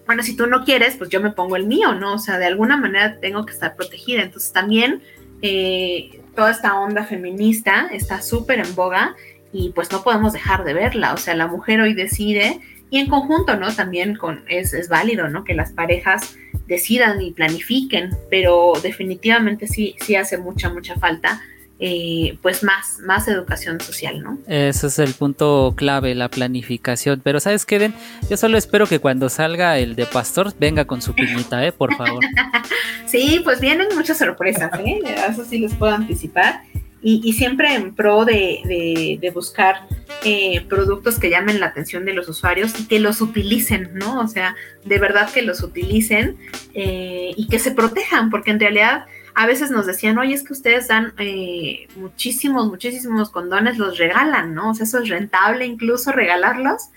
bueno, 0.06 0.22
si 0.22 0.36
tú 0.36 0.46
no 0.48 0.63
quieres, 0.63 0.96
pues 0.98 1.10
yo 1.10 1.20
me 1.20 1.32
pongo 1.32 1.56
el 1.56 1.65
mío, 1.65 1.94
¿no? 1.96 2.13
O 2.13 2.20
sea, 2.20 2.38
de 2.38 2.46
alguna 2.46 2.77
manera 2.77 3.20
tengo 3.20 3.46
que 3.46 3.54
estar 3.54 3.75
protegida. 3.75 4.22
Entonces 4.22 4.51
también 4.51 5.01
eh, 5.42 6.22
toda 6.36 6.51
esta 6.51 6.80
onda 6.80 7.04
feminista 7.04 7.89
está 7.92 8.22
súper 8.22 8.60
en 8.60 8.75
boga 8.75 9.15
y 9.51 9.70
pues 9.70 9.92
no 9.92 10.04
podemos 10.04 10.34
dejar 10.34 10.63
de 10.63 10.74
verla. 10.74 11.13
O 11.13 11.18
sea, 11.18 11.34
la 11.34 11.48
mujer 11.48 11.82
hoy 11.82 11.94
decide 11.94 12.60
y 12.89 13.00
en 13.00 13.08
conjunto, 13.08 13.56
¿no? 13.56 13.74
También 13.74 14.15
con, 14.15 14.44
es, 14.48 14.74
es 14.74 14.89
válido, 14.89 15.27
¿no? 15.27 15.44
Que 15.44 15.54
las 15.54 15.72
parejas 15.72 16.36
decidan 16.68 17.22
y 17.22 17.32
planifiquen, 17.32 18.12
pero 18.30 18.74
definitivamente 18.82 19.68
sí, 19.68 19.96
sí 20.00 20.15
hace 20.15 20.38
mucha, 20.38 20.70
mucha 20.70 20.96
falta 20.96 21.42
eh, 21.77 22.38
pues 22.42 22.63
más, 22.63 23.00
más 23.00 23.27
educación 23.27 23.82
social, 23.82 24.24
¿no? 24.24 24.38
Ese 24.48 24.88
es 24.88 24.98
el 24.98 25.13
punto 25.13 25.74
clave, 25.75 26.15
la 26.15 26.30
planificación. 26.30 27.20
Pero 27.22 27.42
¿sabes 27.42 27.65
qué, 27.65 27.92
Yo 28.30 28.38
solo 28.38 28.58
espero 28.58 28.88
que 28.88 29.00
cuando 29.00 29.27
salga 29.27 29.77
el 29.77 29.96
de 29.96 30.06
Pastor 30.06 30.54
venga 30.58 30.86
con 30.86 31.01
su 31.01 31.13
piñita, 31.13 31.65
¿eh? 31.65 31.74
Por 31.74 31.94
favor. 31.96 32.24
sí, 33.06 33.42
pues 33.44 33.60
vienen 33.60 33.88
muchas 33.94 34.18
sorpresas, 34.18 34.72
¿eh? 34.80 35.01
Eso 35.30 35.44
sí 35.44 35.60
les 35.60 35.74
puedo 35.74 35.94
anticipar. 35.94 36.62
Y, 37.08 37.34
siempre 37.34 37.76
en 37.76 37.94
pro 37.94 38.26
de, 38.26 39.32
buscar 39.32 39.88
eh, 40.24 40.66
productos 40.68 41.20
que 41.20 41.30
llamen 41.30 41.60
la 41.60 41.68
atención 41.68 42.04
de 42.04 42.14
los 42.14 42.28
usuarios 42.28 42.80
y 42.80 42.88
que 42.88 43.00
los 43.00 43.22
utilicen, 43.22 43.91
¿no? 43.94 44.22
O 44.22 44.28
sea, 44.28 44.56
de 44.84 44.98
verdad 44.98 45.32
que 45.32 45.44
los 45.44 45.62
utilicen 45.62 46.36
eh, 46.74 47.32
y 47.38 47.48
que 47.48 47.60
se 47.60 47.70
protejan, 47.70 48.32
porque 48.32 48.50
en 48.50 48.60
realidad 48.60 49.06
a 49.36 49.46
veces 49.46 49.70
nos 49.70 49.86
decían, 49.86 50.18
oye, 50.18 50.34
es 50.34 50.41
que 50.41 50.54
ustedes 50.54 50.88
dan 50.88 51.13
eh, 51.20 51.88
muchísimos, 51.96 52.65
muchísimos 52.65 53.30
condones, 53.30 53.78
los 53.78 54.00
regalan, 54.00 54.56
¿no? 54.56 54.72
O 54.72 54.74
sea, 54.74 54.86
eso 54.86 54.98
es 54.98 55.08
rentable 55.08 55.68
incluso 55.68 56.12
regalarlos. 56.12 56.89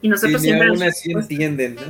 Y 0.00 0.08
nosotros 0.08 0.42
siempre... 0.42 0.68
Aún 0.68 0.82
así 0.84 1.10
entienden, 1.10 1.74
¿no? 1.74 1.82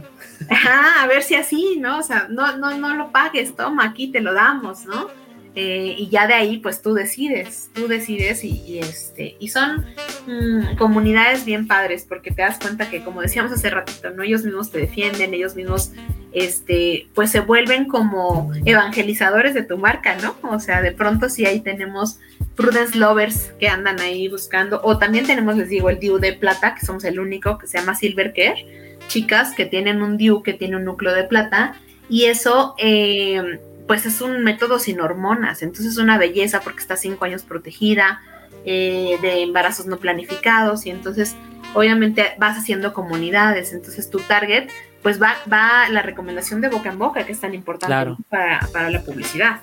Ajá, 0.49 1.03
a 1.03 1.07
ver 1.09 1.23
si 1.23 1.35
así, 1.35 1.77
¿no? 1.79 1.99
O 1.99 2.03
sea, 2.03 2.27
no, 2.31 2.57
no, 2.57 2.79
no 2.79 2.95
lo 2.95 3.12
pagues, 3.12 3.55
toma, 3.55 3.85
aquí 3.85 4.11
te 4.11 4.23
lo 4.23 4.33
damos, 4.33 4.87
¿no? 4.87 5.26
Eh, 5.59 5.95
y 5.97 6.11
ya 6.11 6.27
de 6.27 6.35
ahí, 6.35 6.59
pues 6.59 6.83
tú 6.83 6.92
decides, 6.92 7.71
tú 7.73 7.88
decides 7.88 8.45
y, 8.45 8.79
este, 8.79 9.37
y 9.38 9.49
son 9.49 9.87
mm, 10.27 10.77
comunidades 10.77 11.47
bien 11.47 11.66
padres 11.66 12.05
porque 12.07 12.31
te 12.31 12.42
das 12.42 12.59
cuenta 12.59 12.90
que, 12.90 13.03
como 13.03 13.23
decíamos 13.23 13.53
hace 13.53 13.71
ratito, 13.71 14.11
¿no? 14.11 14.23
Ellos 14.23 14.45
mismos 14.45 14.71
te 14.71 14.81
defienden, 14.81 15.33
ellos 15.33 15.57
mismos, 15.57 15.92
este, 16.33 17.09
pues 17.14 17.31
se 17.31 17.40
vuelven 17.40 17.87
como 17.87 18.53
evangelizadores 18.66 19.55
de 19.55 19.62
tu 19.62 19.79
marca, 19.79 20.14
¿no? 20.16 20.37
O 20.42 20.61
sea, 20.61 20.83
de 20.83 20.92
pronto 20.92 21.31
sí 21.31 21.47
ahí 21.47 21.61
tenemos 21.61 22.19
Prudence 22.55 22.99
Lovers 22.99 23.53
que 23.59 23.69
andan 23.69 23.99
ahí 24.01 24.29
buscando, 24.29 24.83
o 24.85 24.99
también 24.99 25.27
tenemos, 25.27 25.57
les 25.57 25.71
digo, 25.71 25.88
el 25.88 25.99
DIU 25.99 26.19
de 26.19 26.35
plata, 26.35 26.75
que 26.75 26.85
somos 26.85 27.03
el 27.05 27.19
único, 27.19 27.57
que 27.57 27.66
se 27.66 27.79
llama 27.79 27.95
Silver 27.95 28.35
Care, 28.35 28.99
chicas 29.09 29.55
que 29.55 29.64
tienen 29.64 30.03
un 30.03 30.19
DIU 30.19 30.42
que 30.42 30.53
tiene 30.53 30.77
un 30.77 30.85
núcleo 30.85 31.14
de 31.14 31.25
plata, 31.25 31.77
y 32.11 32.25
eso... 32.25 32.75
Eh, 32.77 33.59
pues 33.87 34.07
es 34.07 34.20
un 34.20 34.42
método 34.42 34.79
sin 34.79 35.01
hormonas, 35.01 35.62
entonces 35.62 35.92
es 35.92 35.99
una 35.99 36.18
belleza 36.18 36.61
porque 36.61 36.81
está 36.81 36.96
cinco 36.96 37.25
años 37.25 37.42
protegida 37.42 38.20
eh, 38.64 39.18
de 39.22 39.42
embarazos 39.42 39.87
no 39.87 39.99
planificados 39.99 40.87
y 40.87 40.90
entonces 40.90 41.37
obviamente 41.75 42.35
vas 42.38 42.59
haciendo 42.59 42.92
comunidades, 42.92 43.72
entonces 43.72 44.11
tu 44.11 44.18
target 44.18 44.68
pues 45.03 45.22
va, 45.22 45.37
va 45.51 45.88
la 45.88 46.03
recomendación 46.03 46.61
de 46.61 46.68
boca 46.68 46.90
en 46.90 46.99
boca 46.99 47.25
que 47.25 47.33
es 47.33 47.40
tan 47.40 47.55
importante 47.55 48.16
para, 48.29 48.90
la 48.90 49.03
publicidad. 49.03 49.61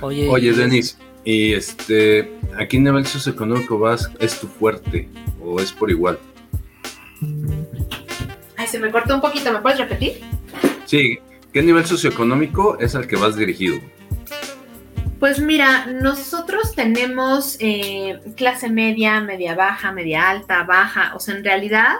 Oye, 0.00 0.28
Oye 0.28 0.52
Denis, 0.52 0.98
y 1.24 1.52
este, 1.52 2.32
¿aquí 2.56 2.76
en 2.76 2.84
nivel 2.84 3.06
socioeconómico 3.06 3.78
vas, 3.78 4.10
es 4.20 4.38
tu 4.38 4.46
fuerte 4.46 5.08
o 5.40 5.60
es 5.60 5.72
por 5.72 5.90
igual? 5.90 6.18
Ay, 8.56 8.66
se 8.68 8.78
me 8.78 8.90
cortó 8.90 9.16
un 9.16 9.20
poquito, 9.20 9.52
¿me 9.52 9.60
puedes 9.60 9.78
repetir? 9.78 10.20
Sí, 10.84 11.18
¿Qué 11.52 11.62
nivel 11.62 11.84
socioeconómico 11.84 12.78
es 12.80 12.94
al 12.94 13.06
que 13.06 13.16
vas 13.16 13.36
dirigido? 13.36 13.78
Pues 15.20 15.38
mira, 15.38 15.86
nosotros 15.86 16.74
tenemos 16.74 17.56
eh, 17.60 18.18
clase 18.36 18.70
media, 18.70 19.20
media 19.20 19.54
baja, 19.54 19.92
media 19.92 20.30
alta, 20.30 20.62
baja, 20.64 21.12
o 21.14 21.20
sea, 21.20 21.36
en 21.36 21.44
realidad 21.44 21.96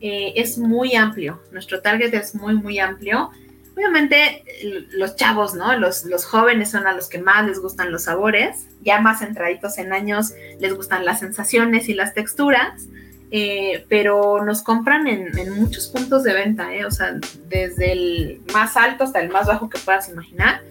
eh, 0.00 0.32
es 0.34 0.58
muy 0.58 0.96
amplio, 0.96 1.40
nuestro 1.52 1.80
target 1.80 2.12
es 2.14 2.34
muy, 2.34 2.54
muy 2.54 2.80
amplio. 2.80 3.30
Obviamente 3.76 4.42
los 4.90 5.16
chavos, 5.16 5.54
¿no? 5.54 5.78
Los, 5.78 6.04
los 6.04 6.24
jóvenes 6.24 6.70
son 6.70 6.86
a 6.86 6.92
los 6.92 7.08
que 7.08 7.18
más 7.18 7.46
les 7.46 7.60
gustan 7.60 7.92
los 7.92 8.04
sabores, 8.04 8.66
ya 8.82 9.00
más 9.00 9.22
entraditos 9.22 9.78
en 9.78 9.92
años 9.92 10.32
les 10.58 10.74
gustan 10.74 11.04
las 11.04 11.20
sensaciones 11.20 11.88
y 11.88 11.94
las 11.94 12.12
texturas. 12.12 12.88
Eh, 13.30 13.84
pero 13.88 14.44
nos 14.44 14.62
compran 14.62 15.08
en, 15.08 15.52
muchos 15.54 15.88
puntos 15.88 16.22
de 16.22 16.32
venta, 16.32 16.72
¿eh? 16.74 16.84
o 16.84 16.90
sea, 16.92 17.18
desde 17.48 17.92
el 17.92 18.40
más 18.54 18.76
alto 18.76 19.02
hasta 19.02 19.20
el 19.20 19.30
más 19.30 19.48
bajo 19.48 19.68
que 19.68 19.80
puedas 19.80 20.08
imaginar, 20.08 20.62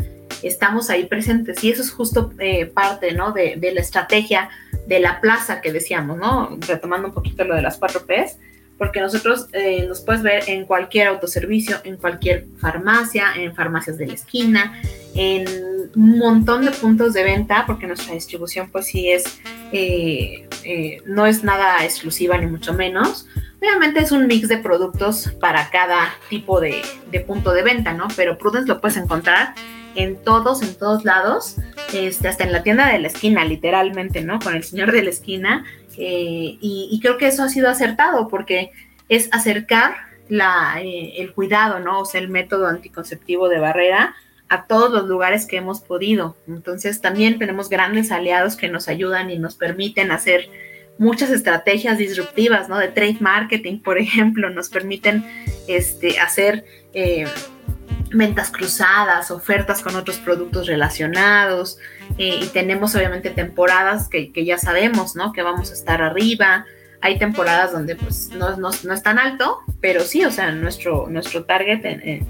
estamos 0.41 0.89
ahí 0.89 1.06
presentes 1.06 1.62
y 1.63 1.72
eso 1.72 1.82
es 1.82 1.91
justo 1.91 2.32
eh, 2.39 2.65
parte, 2.65 3.12
¿no? 3.13 3.34
De, 3.34 3.60
la 3.74 3.82
estrategia 3.82 4.50
de 4.88 5.00
la 5.00 5.20
plaza 5.20 5.60
que 5.60 5.74
decíamos, 5.74 6.18
¿no? 6.18 6.58
Retomando 6.65 7.10
un 7.10 7.13
poquito 7.13 7.44
lo 7.44 7.56
de 7.56 7.62
las 7.62 7.78
cuatro 7.78 8.06
P's, 8.06 8.38
porque 8.77 8.99
nosotros 8.99 9.47
nos 9.88 10.01
puedes 10.01 10.21
ver 10.21 10.43
en 10.47 10.65
cualquier 10.65 11.07
autoservicio, 11.07 11.77
en 11.83 11.97
cualquier 11.97 12.47
farmacia, 12.59 13.27
en 13.35 13.55
farmacias 13.55 13.97
de 13.97 14.07
la 14.07 14.13
esquina, 14.13 14.81
en 15.13 15.47
un 15.95 16.17
montón 16.19 16.65
de 16.65 16.71
puntos 16.71 17.13
de 17.13 17.23
venta, 17.23 17.63
porque 17.65 17.88
nuestra 17.88 18.13
distribución 18.13 18.69
pues 18.69 18.88
sí 18.88 19.11
es 19.11 19.39
eh, 19.71 20.47
eh, 20.63 21.01
no 21.05 21.25
es 21.25 21.43
nada 21.43 21.83
exclusiva 21.83 22.38
ni 22.38 22.47
mucho 22.47 22.73
menos. 22.73 23.27
Obviamente 23.59 23.99
es 23.99 24.11
un 24.11 24.27
mix 24.27 24.47
de 24.47 24.57
productos 24.57 25.29
para 25.39 25.69
cada 25.69 26.13
tipo 26.29 26.59
de, 26.59 26.81
punto 27.25 27.51
de 27.51 27.63
venta, 27.63 27.93
¿no? 27.93 28.07
Pero 28.15 28.38
Prudence 28.38 28.67
lo 28.67 28.79
puedes 28.79 28.97
encontrar 28.97 29.53
en 29.95 30.17
todos, 30.17 30.61
en 30.61 30.75
todos 30.75 31.03
lados, 31.03 31.55
este, 31.93 32.27
hasta 32.27 32.43
en 32.43 32.51
la 32.51 32.63
tienda 32.63 32.89
de 32.89 32.99
la 32.99 33.07
esquina, 33.07 33.45
literalmente, 33.45 34.21
¿no? 34.21 34.39
Con 34.39 34.55
el 34.55 34.63
señor 34.63 34.91
de 34.91 35.03
la 35.03 35.09
esquina. 35.09 35.65
Eh, 35.97 36.58
y, 36.62 36.99
creo 37.01 37.17
que 37.17 37.27
eso 37.27 37.43
ha 37.43 37.49
sido 37.49 37.69
acertado 37.69 38.27
porque 38.27 38.71
es 39.10 39.29
acercar 39.31 39.95
la, 40.27 40.79
el 40.81 41.34
cuidado, 41.34 41.79
¿no? 41.79 42.01
O 42.01 42.05
sea, 42.05 42.21
el 42.21 42.29
método 42.29 42.67
anticonceptivo 42.67 43.47
de 43.49 43.60
barrera 43.60 44.15
a 44.49 44.65
todos 44.65 44.91
los 44.91 45.08
lugares 45.08 45.45
que 45.45 45.58
hemos 45.58 45.81
podido. 45.81 46.36
Entonces 46.47 47.01
también 47.01 47.39
tenemos 47.39 47.69
grandes 47.69 48.12
aliados 48.12 48.55
que 48.55 48.69
nos 48.69 48.88
ayudan 48.88 49.29
y 49.29 49.39
nos 49.39 49.55
permiten 49.55 50.12
hacer 50.12 50.49
muchas 50.97 51.29
estrategias 51.29 51.97
disruptivas, 51.97 52.69
¿no? 52.69 52.77
De 52.77 52.88
trade 52.88 53.17
marketing, 53.19 53.79
por 53.79 53.97
ejemplo, 53.99 54.49
nos 54.49 54.69
permiten 54.69 55.25
este, 55.67 56.19
hacer 56.19 56.65
eh, 56.93 57.25
ventas 58.17 58.49
cruzadas, 58.51 59.32
ofertas 59.32 59.82
con 59.82 59.95
otros 59.95 60.17
productos 60.17 60.67
relacionados 60.67 61.78
eh, 62.17 62.39
y 62.41 62.47
tenemos 62.47 62.95
obviamente 62.95 63.30
temporadas 63.30 64.10
que, 64.10 64.32
ya 64.45 64.58
sabemos, 64.58 65.15
¿no? 65.15 65.34
Que 65.34 65.41
vamos 65.41 65.71
a 65.71 65.73
estar 65.73 66.01
arriba. 66.01 66.65
Hay 67.01 67.19
temporadas 67.19 67.71
donde 67.71 67.95
pues 67.95 68.30
no, 68.30 68.56
no, 68.58 68.69
es 68.69 69.04
tan 69.04 69.19
alto, 69.19 69.60
pero 69.82 70.01
sí, 70.01 70.25
o 70.25 70.32
sea, 70.32 70.51
nuestro, 70.51 71.08
nuestro 71.10 71.45
target, 71.45 71.86
eh, 71.86 72.23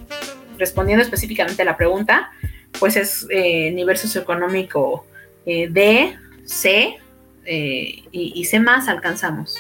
respondiendo 0.58 1.04
específicamente 1.04 1.62
a 1.62 1.66
la 1.66 1.78
pregunta, 1.78 2.32
pues 2.80 2.98
es 2.98 3.26
eh, 3.30 3.72
nivel 3.72 3.98
socioeconómico 3.98 5.06
D, 5.46 6.18
C 6.44 6.98
y, 7.46 8.04
y 8.12 8.46
C 8.46 8.60
más 8.60 8.88
alcanzamos. 8.88 9.56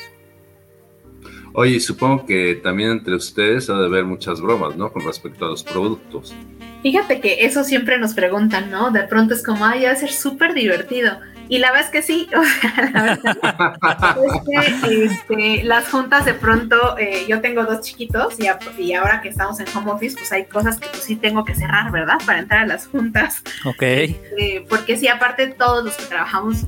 Oye, 1.57 1.79
supongo 1.79 2.25
que 2.25 2.55
también 2.55 2.91
entre 2.91 3.15
ustedes 3.15 3.69
ha 3.69 3.77
de 3.79 3.85
haber 3.85 4.03
muchas 4.03 4.41
bromas, 4.41 4.75
¿no? 4.75 4.91
Con 4.91 5.05
respecto 5.05 5.45
a 5.45 5.49
los 5.49 5.63
productos. 5.63 6.35
Fíjate 6.83 7.21
que 7.21 7.45
eso 7.45 7.63
siempre 7.63 7.97
nos 7.97 8.13
preguntan, 8.13 8.69
¿no? 8.69 8.91
De 8.91 9.03
pronto 9.03 9.33
es 9.33 9.41
como, 9.41 9.65
ay, 9.65 9.85
va 9.85 9.91
a 9.91 9.95
ser 9.95 10.11
súper 10.11 10.53
divertido. 10.53 11.17
Y 11.47 11.59
la 11.59 11.71
verdad 11.71 11.85
es 11.85 11.91
que 11.91 12.01
sí, 12.01 12.27
o 12.35 12.43
sea, 12.43 12.91
la 12.93 13.03
verdad 13.03 14.17
es 14.23 14.83
que 14.83 15.05
este, 15.05 15.63
las 15.63 15.89
juntas 15.89 16.25
de 16.25 16.33
pronto, 16.33 16.97
eh, 16.97 17.25
yo 17.27 17.41
tengo 17.41 17.63
dos 17.63 17.81
chiquitos 17.81 18.35
y, 18.39 18.47
y, 18.81 18.93
ahora 18.93 19.21
que 19.21 19.29
estamos 19.29 19.59
en 19.59 19.67
home 19.75 19.91
office, 19.91 20.15
pues 20.17 20.31
hay 20.31 20.45
cosas 20.45 20.79
que 20.79 20.87
pues 20.87 21.03
sí 21.03 21.15
tengo 21.15 21.45
que 21.45 21.55
cerrar, 21.55 21.91
¿verdad? 21.91 22.17
Para 22.25 22.39
entrar 22.39 22.63
a 22.63 22.67
las 22.67 22.87
juntas. 22.87 23.41
Ok. 23.65 23.81
Este, 23.81 24.65
porque 24.69 24.97
sí, 24.97 25.07
aparte 25.07 25.47
todos 25.47 25.83
los 25.83 25.95
que 25.95 26.05
trabajamos 26.05 26.65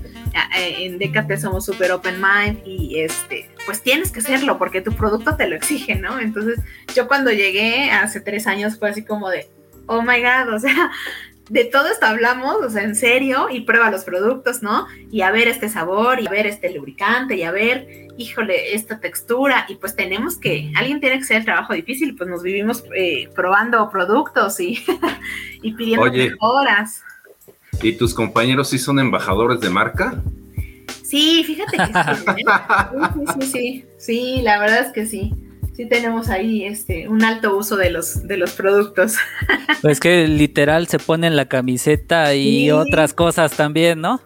en 0.55 0.99
Decate 0.99 1.37
somos 1.37 1.65
súper 1.65 1.91
open 1.91 2.21
mind 2.21 2.59
y 2.65 2.99
este, 2.99 3.49
pues 3.65 3.81
tienes 3.81 4.11
que 4.11 4.21
serlo 4.21 4.57
porque 4.57 4.81
tu 4.81 4.93
producto 4.93 5.35
te 5.35 5.47
lo 5.47 5.55
exige, 5.55 5.95
¿no? 5.95 6.19
Entonces 6.19 6.59
yo 6.95 7.07
cuando 7.07 7.31
llegué 7.31 7.91
hace 7.91 8.21
tres 8.21 8.47
años 8.47 8.77
fue 8.77 8.89
así 8.89 9.03
como 9.03 9.29
de, 9.29 9.49
oh 9.87 10.01
my 10.01 10.21
god, 10.21 10.53
o 10.53 10.59
sea, 10.59 10.91
de 11.49 11.65
todo 11.65 11.87
esto 11.87 12.05
hablamos, 12.05 12.57
o 12.57 12.69
sea, 12.69 12.83
en 12.83 12.95
serio, 12.95 13.47
y 13.49 13.61
prueba 13.61 13.89
los 13.89 14.03
productos, 14.03 14.61
¿no? 14.61 14.87
Y 15.11 15.21
a 15.21 15.31
ver 15.31 15.47
este 15.47 15.69
sabor, 15.69 16.21
y 16.21 16.27
a 16.27 16.29
ver 16.29 16.45
este 16.45 16.73
lubricante, 16.73 17.35
y 17.35 17.43
a 17.43 17.51
ver, 17.51 18.07
híjole, 18.17 18.75
esta 18.75 18.99
textura, 18.99 19.65
y 19.69 19.75
pues 19.75 19.95
tenemos 19.95 20.37
que, 20.37 20.71
alguien 20.75 20.99
tiene 20.99 21.17
que 21.17 21.23
hacer 21.23 21.37
el 21.37 21.45
trabajo 21.45 21.73
difícil, 21.73 22.15
pues 22.15 22.29
nos 22.29 22.43
vivimos 22.43 22.83
eh, 22.95 23.29
probando 23.33 23.89
productos 23.89 24.59
y, 24.59 24.83
y 25.61 25.73
pidiendo 25.73 26.11
mejoras. 26.11 27.01
¿Y 27.81 27.93
tus 27.93 28.13
compañeros 28.13 28.69
sí 28.69 28.77
son 28.77 28.99
embajadores 28.99 29.59
de 29.59 29.69
marca? 29.69 30.21
Sí, 31.03 31.43
fíjate 31.45 31.77
que 31.77 31.85
sí, 31.85 31.91
¿eh? 31.93 32.45
sí, 33.39 33.41
sí, 33.41 33.51
sí, 33.51 33.85
sí, 33.97 34.41
la 34.41 34.59
verdad 34.59 34.85
es 34.87 34.91
que 34.91 35.05
sí 35.05 35.46
sí 35.77 35.87
tenemos 35.87 36.29
ahí 36.29 36.65
este 36.65 37.07
un 37.07 37.23
alto 37.23 37.55
uso 37.55 37.77
de 37.77 37.91
los 37.91 38.27
de 38.27 38.37
los 38.37 38.51
productos. 38.51 39.15
Pues 39.81 39.99
que 39.99 40.27
literal 40.27 40.87
se 40.87 40.97
pone 40.97 41.27
en 41.27 41.35
la 41.35 41.47
camiseta 41.47 42.33
y 42.33 42.71
otras 42.71 43.13
cosas 43.13 43.55
también, 43.55 44.01
¿no? 44.01 44.19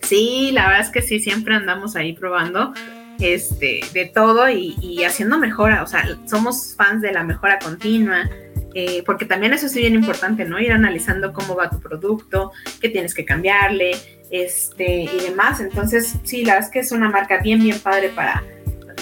Sí, 0.00 0.50
la 0.52 0.68
verdad 0.68 0.82
es 0.82 0.90
que 0.90 1.02
sí, 1.02 1.18
siempre 1.18 1.56
andamos 1.56 1.96
ahí 1.96 2.12
probando 2.12 2.72
este 3.18 3.80
de 3.92 4.06
todo 4.06 4.48
y, 4.48 5.02
haciendo 5.04 5.38
mejora, 5.38 5.82
o 5.82 5.86
sea, 5.88 6.04
somos 6.26 6.74
fans 6.76 7.02
de 7.02 7.12
la 7.12 7.24
mejora 7.24 7.58
continua. 7.58 8.30
Eh, 8.74 9.02
porque 9.04 9.26
también 9.26 9.52
eso 9.52 9.66
es 9.66 9.74
bien 9.74 9.94
importante, 9.94 10.46
¿no? 10.46 10.58
Ir 10.58 10.72
analizando 10.72 11.32
cómo 11.32 11.54
va 11.56 11.68
tu 11.68 11.78
producto, 11.80 12.52
qué 12.80 12.88
tienes 12.88 13.12
que 13.12 13.24
cambiarle, 13.24 13.90
este, 14.30 15.02
y 15.02 15.20
demás. 15.28 15.60
Entonces, 15.60 16.14
sí, 16.22 16.44
la 16.44 16.54
verdad 16.54 16.68
es 16.68 16.72
que 16.72 16.78
es 16.78 16.92
una 16.92 17.10
marca 17.10 17.42
bien, 17.42 17.62
bien 17.62 17.78
padre 17.80 18.08
para, 18.08 18.42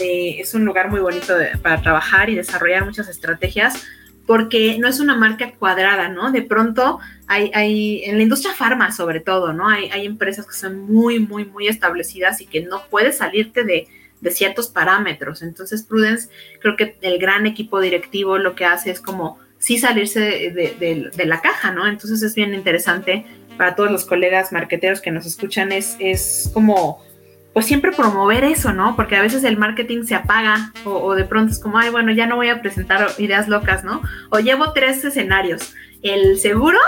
es 0.01 0.55
un 0.55 0.65
lugar 0.65 0.91
muy 0.91 1.01
bonito 1.01 1.35
para 1.63 1.81
trabajar 1.81 2.31
y 2.31 2.35
desarrollar 2.35 2.85
muchas 2.85 3.09
estrategias 3.09 3.87
porque 4.27 4.79
no 4.79 4.87
es 4.87 5.01
una 5.01 5.17
marca 5.17 5.53
cuadrada, 5.59 6.09
¿no? 6.09 6.31
De 6.31 6.43
pronto 6.43 7.01
hay, 7.27 8.03
en 8.05 8.17
la 8.17 8.23
industria 8.23 8.55
farma 8.55 8.93
sobre 8.93 9.19
todo, 9.21 9.53
¿no? 9.53 9.69
Hay, 9.69 9.91
hay, 9.91 10.07
empresas 10.07 10.47
que 10.47 10.53
son 10.53 10.79
muy, 10.79 11.19
muy, 11.19 11.45
muy 11.45 11.67
establecidas 11.67 12.41
y 12.41 12.47
que 12.47 12.61
no 12.61 12.83
puedes 12.91 13.19
salirte 13.19 13.65
de, 13.65 13.89
de 14.21 14.31
ciertos 14.31 14.69
parámetros. 14.69 15.43
Entonces, 15.43 15.83
Prudence, 15.83 16.29
creo 16.61 16.77
que 16.77 16.97
el 17.03 17.19
gran 17.19 17.47
equipo 17.47 17.81
directivo 17.81 18.39
lo 18.39 18.55
que 18.55 18.65
hace 18.65 18.91
es 18.91 19.01
como 19.01 19.39
sí 19.59 19.79
salirse 19.79 20.21
de, 20.21 21.11
de, 21.15 21.27
la 21.27 21.41
caja, 21.41 21.73
¿no? 21.73 21.87
Entonces 21.87 22.23
es 22.23 22.35
bien 22.35 22.55
interesante 22.55 23.27
para 23.57 23.75
todos 23.75 23.91
los 23.91 24.05
colegas 24.05 24.53
marqueteros 24.53 25.01
que 25.01 25.11
nos 25.11 25.27
escuchan, 25.27 25.71
es, 25.71 25.97
es 25.99 26.51
como 26.55 27.05
pues 27.53 27.67
siempre 27.67 27.93
promover 27.93 28.45
eso, 28.45 28.73
¿no? 28.73 28.95
Porque 28.95 29.17
a 29.17 29.23
veces 29.23 29.43
el 29.45 29.57
marketing 29.57 30.05
se 30.05 30.15
apaga 30.15 30.73
o, 30.85 31.15
de 31.15 31.25
pronto 31.25 31.53
es 31.53 31.59
como, 31.59 31.79
ay, 31.79 31.91
bueno, 31.91 32.13
ya 32.13 32.27
no 32.27 32.37
voy 32.37 32.49
a 32.49 32.61
presentar 32.61 33.09
ideas 33.19 33.49
locas, 33.49 33.83
¿no? 33.83 34.03
O 34.31 34.39
llevo 34.39 34.73
tres 34.73 35.05
escenarios, 35.05 35.75
el 36.03 36.39
seguro, 36.39 36.79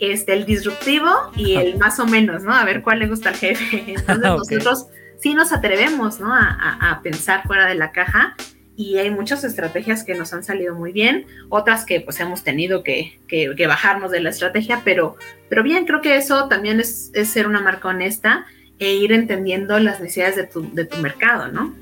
este, 0.00 0.32
el 0.32 0.44
disruptivo 0.44 1.08
y 1.36 1.54
el 1.54 1.78
más 1.78 2.00
o 2.00 2.06
menos, 2.06 2.42
¿no? 2.42 2.52
A 2.52 2.64
ver 2.64 2.82
cuál 2.82 2.98
le 2.98 3.06
gusta 3.06 3.28
al 3.28 3.36
jefe. 3.36 3.84
Entonces 3.86 4.24
nosotros 4.24 4.86
sí 5.20 5.34
nos 5.34 5.52
atrevemos, 5.52 6.18
¿no? 6.18 6.34
A, 6.34 7.00
pensar 7.02 7.44
fuera 7.44 7.66
de 7.66 7.76
la 7.76 7.92
caja 7.92 8.34
y 8.76 8.98
hay 8.98 9.10
muchas 9.10 9.44
estrategias 9.44 10.04
que 10.04 10.14
nos 10.14 10.32
han 10.32 10.44
salido 10.44 10.74
muy 10.74 10.92
bien, 10.92 11.26
otras 11.48 11.84
que 11.84 12.00
pues 12.00 12.18
hemos 12.20 12.44
tenido 12.44 12.84
que, 12.84 13.18
que, 13.26 13.66
bajarnos 13.66 14.10
de 14.12 14.20
la 14.20 14.30
estrategia, 14.30 14.82
pero, 14.84 15.16
pero 15.48 15.64
bien, 15.64 15.84
creo 15.84 16.00
que 16.00 16.16
eso 16.16 16.48
también 16.48 16.78
es, 16.78 17.10
es 17.14 17.28
ser 17.28 17.48
una 17.48 17.60
marca 17.60 17.88
honesta 17.88 18.46
e 18.78 18.94
ir 18.94 19.12
entendiendo 19.12 19.78
las 19.78 20.00
necesidades 20.00 20.36
de 20.36 20.44
tu, 20.44 20.72
de 20.72 20.84
tu 20.84 20.98
mercado, 20.98 21.48
¿no? 21.48 21.74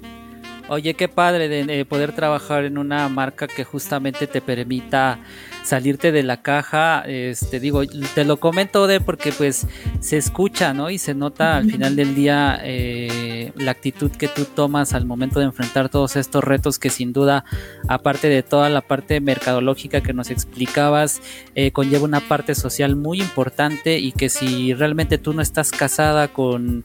Oye, 0.69 0.95
qué 0.95 1.07
padre 1.07 1.49
de, 1.49 1.85
poder 1.85 2.13
trabajar 2.13 2.65
en 2.65 2.77
una 2.77 3.09
marca 3.09 3.47
que 3.47 3.63
justamente 3.63 4.27
te 4.27 4.41
permita 4.41 5.21
salirte 5.63 6.11
de 6.11 6.25
la 6.25 6.43
caja. 6.43 7.05
Este, 7.07 7.61
digo, 7.61 7.83
te 8.15 8.25
lo 8.25 8.39
comento 8.39 8.89
de 8.89 9.01
porque 9.01 9.31
pues 9.31 9.69
se 10.01 10.17
escucha, 10.17 10.75
¿no? 10.75 10.91
Y 10.91 10.99
se 10.99 11.15
nota 11.15 11.57
al 11.57 11.71
final 11.71 11.95
del 11.95 12.17
día 12.17 12.59
eh, 12.65 13.53
la 13.55 13.71
actitud 13.71 14.11
que 14.11 14.27
tú 14.27 14.45
tomas 14.45 14.93
al 14.93 15.07
momento 15.07 15.39
de 15.39 15.47
enfrentar 15.47 15.89
todos 15.89 16.17
estos 16.17 16.43
retos 16.43 16.81
que 16.81 16.91
sin 16.91 17.13
duda, 17.13 17.45
aparte 17.87 18.29
de 18.29 18.43
toda 18.43 18.69
la 18.69 18.81
parte 18.81 19.21
mercadológica 19.21 20.01
que 20.01 20.15
nos 20.15 20.31
explicabas, 20.31 21.23
eh, 21.55 21.71
conlleva 21.71 22.05
una 22.05 22.21
parte 22.21 22.57
social 22.57 22.97
muy 22.97 23.21
importante 23.21 24.01
y 24.01 24.11
que 24.11 24.29
si 24.29 24.75
realmente 24.75 25.17
tú 25.19 25.33
no 25.33 25.43
estás 25.43 25.71
casada 25.71 26.27
con 26.27 26.85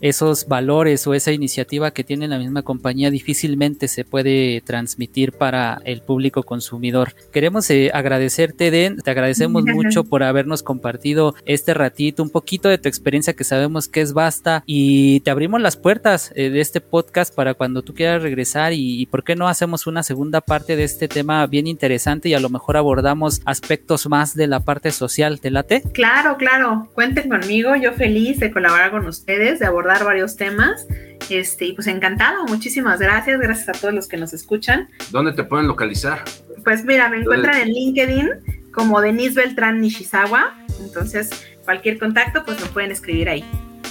esos 0.00 0.46
valores 0.48 1.06
o 1.06 1.14
esa 1.14 1.32
iniciativa 1.32 1.90
que 1.90 2.04
tiene 2.04 2.28
la 2.28 2.38
misma 2.38 2.62
compañía 2.62 3.10
difícilmente 3.10 3.88
se 3.88 4.04
puede 4.04 4.62
transmitir 4.64 5.32
para 5.32 5.80
el 5.84 6.02
público 6.02 6.42
consumidor. 6.42 7.14
Queremos 7.32 7.70
eh, 7.70 7.90
agradecerte, 7.92 8.70
Den, 8.70 8.98
te 8.98 9.10
agradecemos 9.10 9.64
mucho 9.64 10.04
por 10.04 10.22
habernos 10.22 10.62
compartido 10.62 11.34
este 11.44 11.74
ratito, 11.74 12.22
un 12.22 12.30
poquito 12.30 12.68
de 12.68 12.78
tu 12.78 12.88
experiencia 12.88 13.34
que 13.34 13.44
sabemos 13.44 13.88
que 13.88 14.00
es 14.00 14.12
vasta 14.12 14.62
y 14.66 15.20
te 15.20 15.30
abrimos 15.30 15.60
las 15.60 15.76
puertas 15.76 16.32
eh, 16.34 16.50
de 16.50 16.60
este 16.60 16.80
podcast 16.80 17.34
para 17.34 17.54
cuando 17.54 17.82
tú 17.82 17.94
quieras 17.94 18.22
regresar 18.22 18.72
y, 18.72 19.00
y 19.00 19.06
por 19.06 19.24
qué 19.24 19.36
no 19.36 19.48
hacemos 19.48 19.86
una 19.86 20.02
segunda 20.02 20.40
parte 20.40 20.76
de 20.76 20.84
este 20.84 21.08
tema 21.08 21.46
bien 21.46 21.66
interesante 21.66 22.28
y 22.28 22.34
a 22.34 22.40
lo 22.40 22.48
mejor 22.48 22.76
abordamos 22.76 23.40
aspectos 23.44 24.08
más 24.08 24.34
de 24.34 24.46
la 24.46 24.60
parte 24.60 24.90
social. 24.92 25.40
¿Te 25.40 25.50
late? 25.50 25.82
Claro, 25.92 26.36
claro, 26.36 26.88
cuenten 26.94 27.28
conmigo, 27.28 27.74
yo 27.76 27.92
feliz 27.92 28.40
de 28.40 28.50
colaborar 28.50 28.90
con 28.90 29.06
ustedes, 29.06 29.58
de 29.58 29.66
abordar 29.66 29.89
varios 30.04 30.36
temas. 30.36 30.86
Este, 31.28 31.66
y 31.66 31.72
pues 31.74 31.86
encantado, 31.86 32.44
muchísimas 32.46 32.98
gracias, 32.98 33.38
gracias 33.38 33.68
a 33.68 33.72
todos 33.72 33.94
los 33.94 34.08
que 34.08 34.16
nos 34.16 34.32
escuchan. 34.32 34.88
¿Dónde 35.10 35.32
te 35.32 35.44
pueden 35.44 35.66
localizar? 35.68 36.24
Pues 36.64 36.84
mira, 36.84 37.08
me 37.08 37.18
encuentran 37.18 37.56
en 37.56 37.68
LinkedIn 37.68 38.30
como 38.72 39.00
Denise 39.00 39.34
Beltrán 39.34 39.80
Nishizawa, 39.80 40.56
entonces 40.80 41.30
cualquier 41.64 41.98
contacto 41.98 42.44
pues 42.44 42.60
me 42.60 42.66
pueden 42.68 42.90
escribir 42.90 43.28
ahí. 43.28 43.44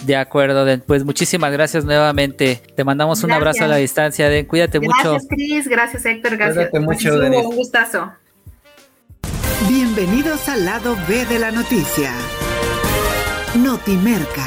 De 0.05 0.15
acuerdo, 0.15 0.65
Den. 0.65 0.81
Pues 0.85 1.03
muchísimas 1.03 1.51
gracias 1.51 1.85
nuevamente. 1.85 2.61
Te 2.75 2.83
mandamos 2.83 3.23
un 3.23 3.31
abrazo 3.31 3.65
a 3.65 3.67
la 3.67 3.75
distancia, 3.77 4.29
Den. 4.29 4.45
Cuídate 4.45 4.79
mucho. 4.79 5.11
Gracias, 5.11 5.27
Cris. 5.29 5.67
Gracias, 5.67 6.05
Héctor. 6.05 6.37
Gracias. 6.37 6.69
Cuídate 6.69 6.79
mucho, 6.79 7.15
Un 7.15 7.55
gustazo. 7.55 8.13
Bienvenidos 9.67 10.47
al 10.47 10.65
lado 10.65 10.97
B 11.07 11.25
de 11.25 11.39
la 11.39 11.51
noticia. 11.51 12.11
Notimerca. 13.55 14.45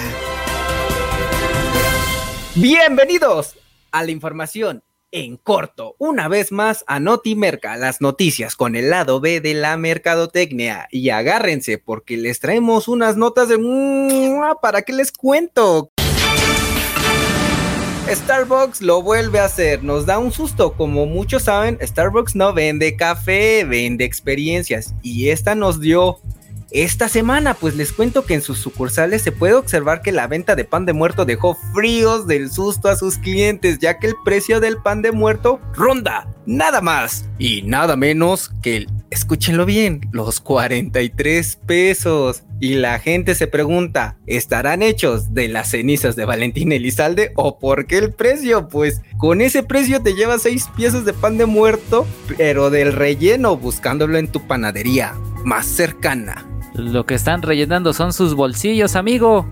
Bienvenidos 2.55 3.57
a 3.93 4.05
la 4.05 4.11
información 4.11 4.85
en 5.11 5.39
corto. 5.39 5.97
Una 5.97 6.29
vez 6.29 6.53
más 6.53 6.85
a 6.87 7.01
Notimerca, 7.01 7.79
las 7.79 8.03
noticias 8.03 8.57
con 8.57 8.77
el 8.77 8.91
lado 8.91 9.21
B 9.21 9.41
de 9.41 9.55
la 9.55 9.79
mercadotecnia. 9.79 10.87
Y 10.91 11.09
agárrense 11.09 11.79
porque 11.79 12.19
les 12.19 12.41
traemos 12.41 12.89
unas 12.89 13.17
notas 13.17 13.49
de... 13.49 13.57
¿Para 14.61 14.83
qué 14.83 14.93
les 14.93 15.13
cuento? 15.13 15.89
Starbucks 18.07 18.83
lo 18.83 19.01
vuelve 19.01 19.39
a 19.39 19.47
hacer, 19.47 19.83
nos 19.83 20.05
da 20.05 20.19
un 20.19 20.31
susto. 20.31 20.75
Como 20.75 21.07
muchos 21.07 21.45
saben, 21.45 21.79
Starbucks 21.81 22.37
no 22.37 22.53
vende 22.53 22.97
café, 22.97 23.65
vende 23.65 24.05
experiencias. 24.05 24.93
Y 25.03 25.31
esta 25.31 25.55
nos 25.55 25.81
dio 25.81 26.19
esta 26.75 27.09
semana, 27.09 27.55
pues 27.55 27.77
les 27.77 27.93
cuento 27.93 28.25
que 28.25 28.35
en 28.35 28.41
sus 28.41 28.59
sucursales 28.59 29.23
se 29.23 29.31
puede 29.33 29.55
observar 29.55 30.01
que 30.01 30.11
la 30.11 30.27
venta 30.27 30.57
de 30.57 30.65
pan 30.65 30.87
de 30.87 30.95
muerto 30.95 31.25
dejó 31.25 31.57
fríos 31.75 32.27
del 32.27 32.51
susto 32.51 32.89
a 32.89 32.97
sus 32.97 33.19
clientes, 33.19 33.79
ya 33.79 33.99
que 33.99 34.07
el 34.07 34.15
precio 34.25 34.59
del 34.59 34.79
pan 34.79 35.03
de 35.03 35.13
muerto 35.13 35.61
ronda 35.75 36.29
nada 36.47 36.81
más 36.81 37.27
y 37.39 37.63
nada 37.63 37.97
menos 37.97 38.51
que 38.63 38.79
el 38.79 38.89
escúchenlo 39.11 39.67
bien, 39.67 40.01
los 40.13 40.41
43 40.41 41.57
pesos. 41.67 42.45
Y 42.59 42.75
la 42.75 42.99
gente 42.99 43.35
se 43.35 43.47
pregunta, 43.47 44.17
¿estarán 44.27 44.83
hechos 44.83 45.35
de 45.35 45.49
las 45.49 45.71
cenizas 45.71 46.17
de 46.17 46.25
Valentín 46.25 46.73
Elizalde 46.73 47.33
o 47.35 47.59
por 47.59 47.87
qué 47.87 47.99
el 47.99 48.13
precio? 48.13 48.69
Pues 48.69 49.03
con 49.19 49.41
ese 49.41 49.63
precio 49.63 50.01
te 50.03 50.15
llevas 50.15 50.43
6 50.43 50.69
piezas 50.77 51.05
de 51.05 51.13
pan 51.13 51.37
de 51.37 51.47
muerto, 51.47 52.07
pero 52.39 52.71
del 52.71 52.93
relleno 52.93 53.57
buscándolo 53.57 54.17
en 54.17 54.29
tu 54.29 54.47
panadería 54.47 55.15
más 55.45 55.67
cercana. 55.67 56.47
Lo 56.75 57.05
que 57.07 57.15
están 57.15 57.43
rellenando 57.43 57.93
son 57.93 58.13
sus 58.13 58.35
bolsillos, 58.35 58.97
amigo. 58.97 59.47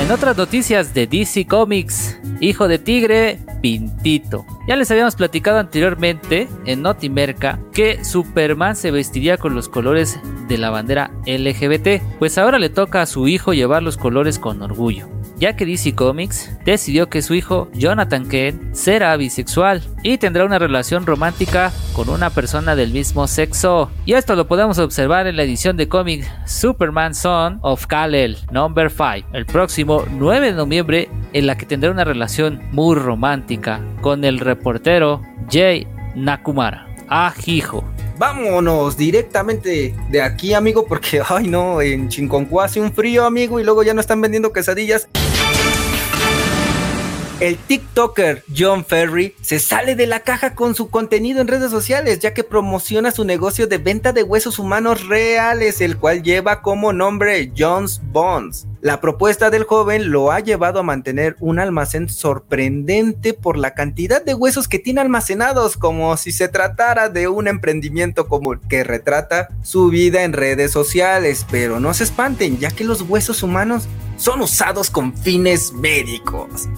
En 0.00 0.10
otras 0.10 0.36
noticias 0.36 0.92
de 0.92 1.06
DC 1.06 1.46
Comics, 1.46 2.20
Hijo 2.40 2.68
de 2.68 2.78
Tigre, 2.78 3.38
Pintito. 3.62 4.44
Ya 4.68 4.76
les 4.76 4.90
habíamos 4.90 5.16
platicado 5.16 5.58
anteriormente 5.58 6.48
en 6.66 6.82
Notimerca 6.82 7.58
que 7.72 8.04
Superman 8.04 8.76
se 8.76 8.90
vestiría 8.90 9.38
con 9.38 9.54
los 9.54 9.68
colores 9.68 10.18
de 10.48 10.58
la 10.58 10.70
bandera 10.70 11.10
LGBT, 11.26 12.02
pues 12.18 12.36
ahora 12.38 12.58
le 12.58 12.68
toca 12.68 13.02
a 13.02 13.06
su 13.06 13.28
hijo 13.28 13.54
llevar 13.54 13.82
los 13.82 13.96
colores 13.96 14.38
con 14.38 14.62
orgullo 14.62 15.08
ya 15.36 15.56
que 15.56 15.66
DC 15.66 15.94
Comics 15.94 16.50
decidió 16.64 17.08
que 17.08 17.22
su 17.22 17.34
hijo 17.34 17.68
Jonathan 17.74 18.28
Kent 18.28 18.74
será 18.74 19.16
bisexual 19.16 19.82
y 20.02 20.18
tendrá 20.18 20.44
una 20.44 20.58
relación 20.58 21.06
romántica 21.06 21.72
con 21.92 22.08
una 22.08 22.30
persona 22.30 22.76
del 22.76 22.92
mismo 22.92 23.26
sexo. 23.26 23.90
Y 24.04 24.14
esto 24.14 24.36
lo 24.36 24.46
podemos 24.46 24.78
observar 24.78 25.26
en 25.26 25.36
la 25.36 25.42
edición 25.42 25.76
de 25.76 25.88
cómic 25.88 26.28
Superman 26.46 27.14
Son 27.14 27.58
of 27.62 27.86
Kal-El 27.86 28.38
Number 28.50 28.90
5 28.90 29.28
el 29.32 29.46
próximo 29.46 30.04
9 30.10 30.46
de 30.46 30.52
noviembre 30.52 31.08
en 31.32 31.46
la 31.46 31.56
que 31.56 31.66
tendrá 31.66 31.90
una 31.90 32.04
relación 32.04 32.60
muy 32.72 32.96
romántica 32.96 33.80
con 34.00 34.24
el 34.24 34.40
reportero 34.40 35.22
Jay 35.50 35.86
Nakumara. 36.14 36.86
Ah, 37.08 37.34
hijo. 37.46 37.84
Vámonos 38.16 38.96
directamente 38.96 39.94
de 40.08 40.22
aquí, 40.22 40.54
amigo, 40.54 40.86
porque, 40.86 41.20
ay 41.28 41.48
no, 41.48 41.80
en 41.80 42.08
Chinconcua 42.08 42.66
hace 42.66 42.80
un 42.80 42.92
frío, 42.92 43.24
amigo, 43.24 43.58
y 43.58 43.64
luego 43.64 43.82
ya 43.82 43.92
no 43.94 44.00
están 44.00 44.20
vendiendo 44.20 44.52
quesadillas. 44.52 45.08
El 47.40 47.58
TikToker 47.58 48.44
John 48.56 48.84
Ferry 48.84 49.34
se 49.40 49.58
sale 49.58 49.96
de 49.96 50.06
la 50.06 50.20
caja 50.20 50.54
con 50.54 50.76
su 50.76 50.88
contenido 50.88 51.40
en 51.40 51.48
redes 51.48 51.72
sociales, 51.72 52.20
ya 52.20 52.32
que 52.32 52.44
promociona 52.44 53.10
su 53.10 53.24
negocio 53.24 53.66
de 53.66 53.78
venta 53.78 54.12
de 54.12 54.22
huesos 54.22 54.60
humanos 54.60 55.08
reales, 55.08 55.80
el 55.80 55.96
cual 55.96 56.22
lleva 56.22 56.62
como 56.62 56.92
nombre 56.92 57.52
John's 57.58 58.00
Bones. 58.12 58.68
La 58.80 59.00
propuesta 59.00 59.50
del 59.50 59.64
joven 59.64 60.12
lo 60.12 60.30
ha 60.30 60.38
llevado 60.38 60.78
a 60.78 60.84
mantener 60.84 61.34
un 61.40 61.58
almacén 61.58 62.08
sorprendente 62.08 63.34
por 63.34 63.58
la 63.58 63.74
cantidad 63.74 64.24
de 64.24 64.34
huesos 64.34 64.68
que 64.68 64.78
tiene 64.78 65.00
almacenados, 65.00 65.76
como 65.76 66.16
si 66.16 66.30
se 66.30 66.46
tratara 66.46 67.08
de 67.08 67.26
un 67.26 67.48
emprendimiento 67.48 68.28
común 68.28 68.60
que 68.68 68.84
retrata 68.84 69.48
su 69.64 69.88
vida 69.88 70.22
en 70.22 70.34
redes 70.34 70.70
sociales. 70.70 71.44
Pero 71.50 71.80
no 71.80 71.94
se 71.94 72.04
espanten, 72.04 72.60
ya 72.60 72.70
que 72.70 72.84
los 72.84 73.02
huesos 73.02 73.42
humanos 73.42 73.88
son 74.18 74.40
usados 74.40 74.88
con 74.88 75.16
fines 75.16 75.72
médicos. 75.72 76.68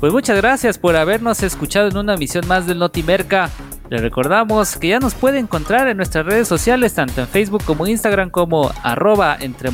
Pues 0.00 0.12
muchas 0.12 0.36
gracias 0.36 0.78
por 0.78 0.94
habernos 0.94 1.42
escuchado 1.42 1.88
en 1.88 1.96
una 1.96 2.16
misión 2.16 2.46
más 2.46 2.68
del 2.68 2.78
Notimerca. 2.78 3.50
Le 3.90 3.98
recordamos 3.98 4.76
que 4.76 4.88
ya 4.88 5.00
nos 5.00 5.14
puede 5.14 5.38
encontrar 5.38 5.88
en 5.88 5.96
nuestras 5.96 6.24
redes 6.24 6.46
sociales, 6.46 6.94
tanto 6.94 7.20
en 7.20 7.26
Facebook 7.26 7.64
como 7.64 7.84
Instagram, 7.84 8.30
como 8.30 8.70
arroba 8.84 9.36
entre 9.40 9.70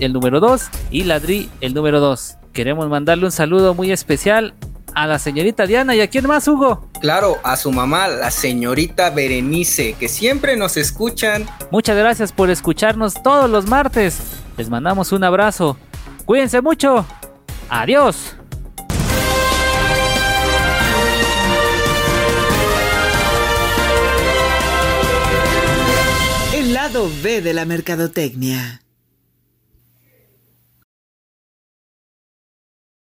el 0.00 0.12
número 0.14 0.40
2 0.40 0.68
y 0.90 1.04
ladri 1.04 1.50
el 1.60 1.74
número 1.74 2.00
2. 2.00 2.36
Queremos 2.54 2.88
mandarle 2.88 3.26
un 3.26 3.32
saludo 3.32 3.74
muy 3.74 3.92
especial 3.92 4.54
a 4.94 5.06
la 5.06 5.18
señorita 5.18 5.66
Diana 5.66 5.94
y 5.94 6.00
a 6.00 6.08
quién 6.08 6.26
más, 6.26 6.48
Hugo. 6.48 6.88
Claro, 7.02 7.36
a 7.42 7.56
su 7.56 7.70
mamá, 7.70 8.08
la 8.08 8.30
señorita 8.30 9.10
Berenice, 9.10 9.92
que 10.00 10.08
siempre 10.08 10.56
nos 10.56 10.78
escuchan. 10.78 11.44
Muchas 11.70 11.98
gracias 11.98 12.32
por 12.32 12.48
escucharnos 12.48 13.22
todos 13.22 13.50
los 13.50 13.66
martes. 13.66 14.20
Les 14.56 14.70
mandamos 14.70 15.12
un 15.12 15.22
abrazo. 15.22 15.76
Cuídense 16.24 16.62
mucho. 16.62 17.04
Adiós. 17.68 18.36
Lado 26.96 27.10
B 27.22 27.42
de 27.42 27.52
la 27.52 27.66
mercadotecnia. 27.66 28.85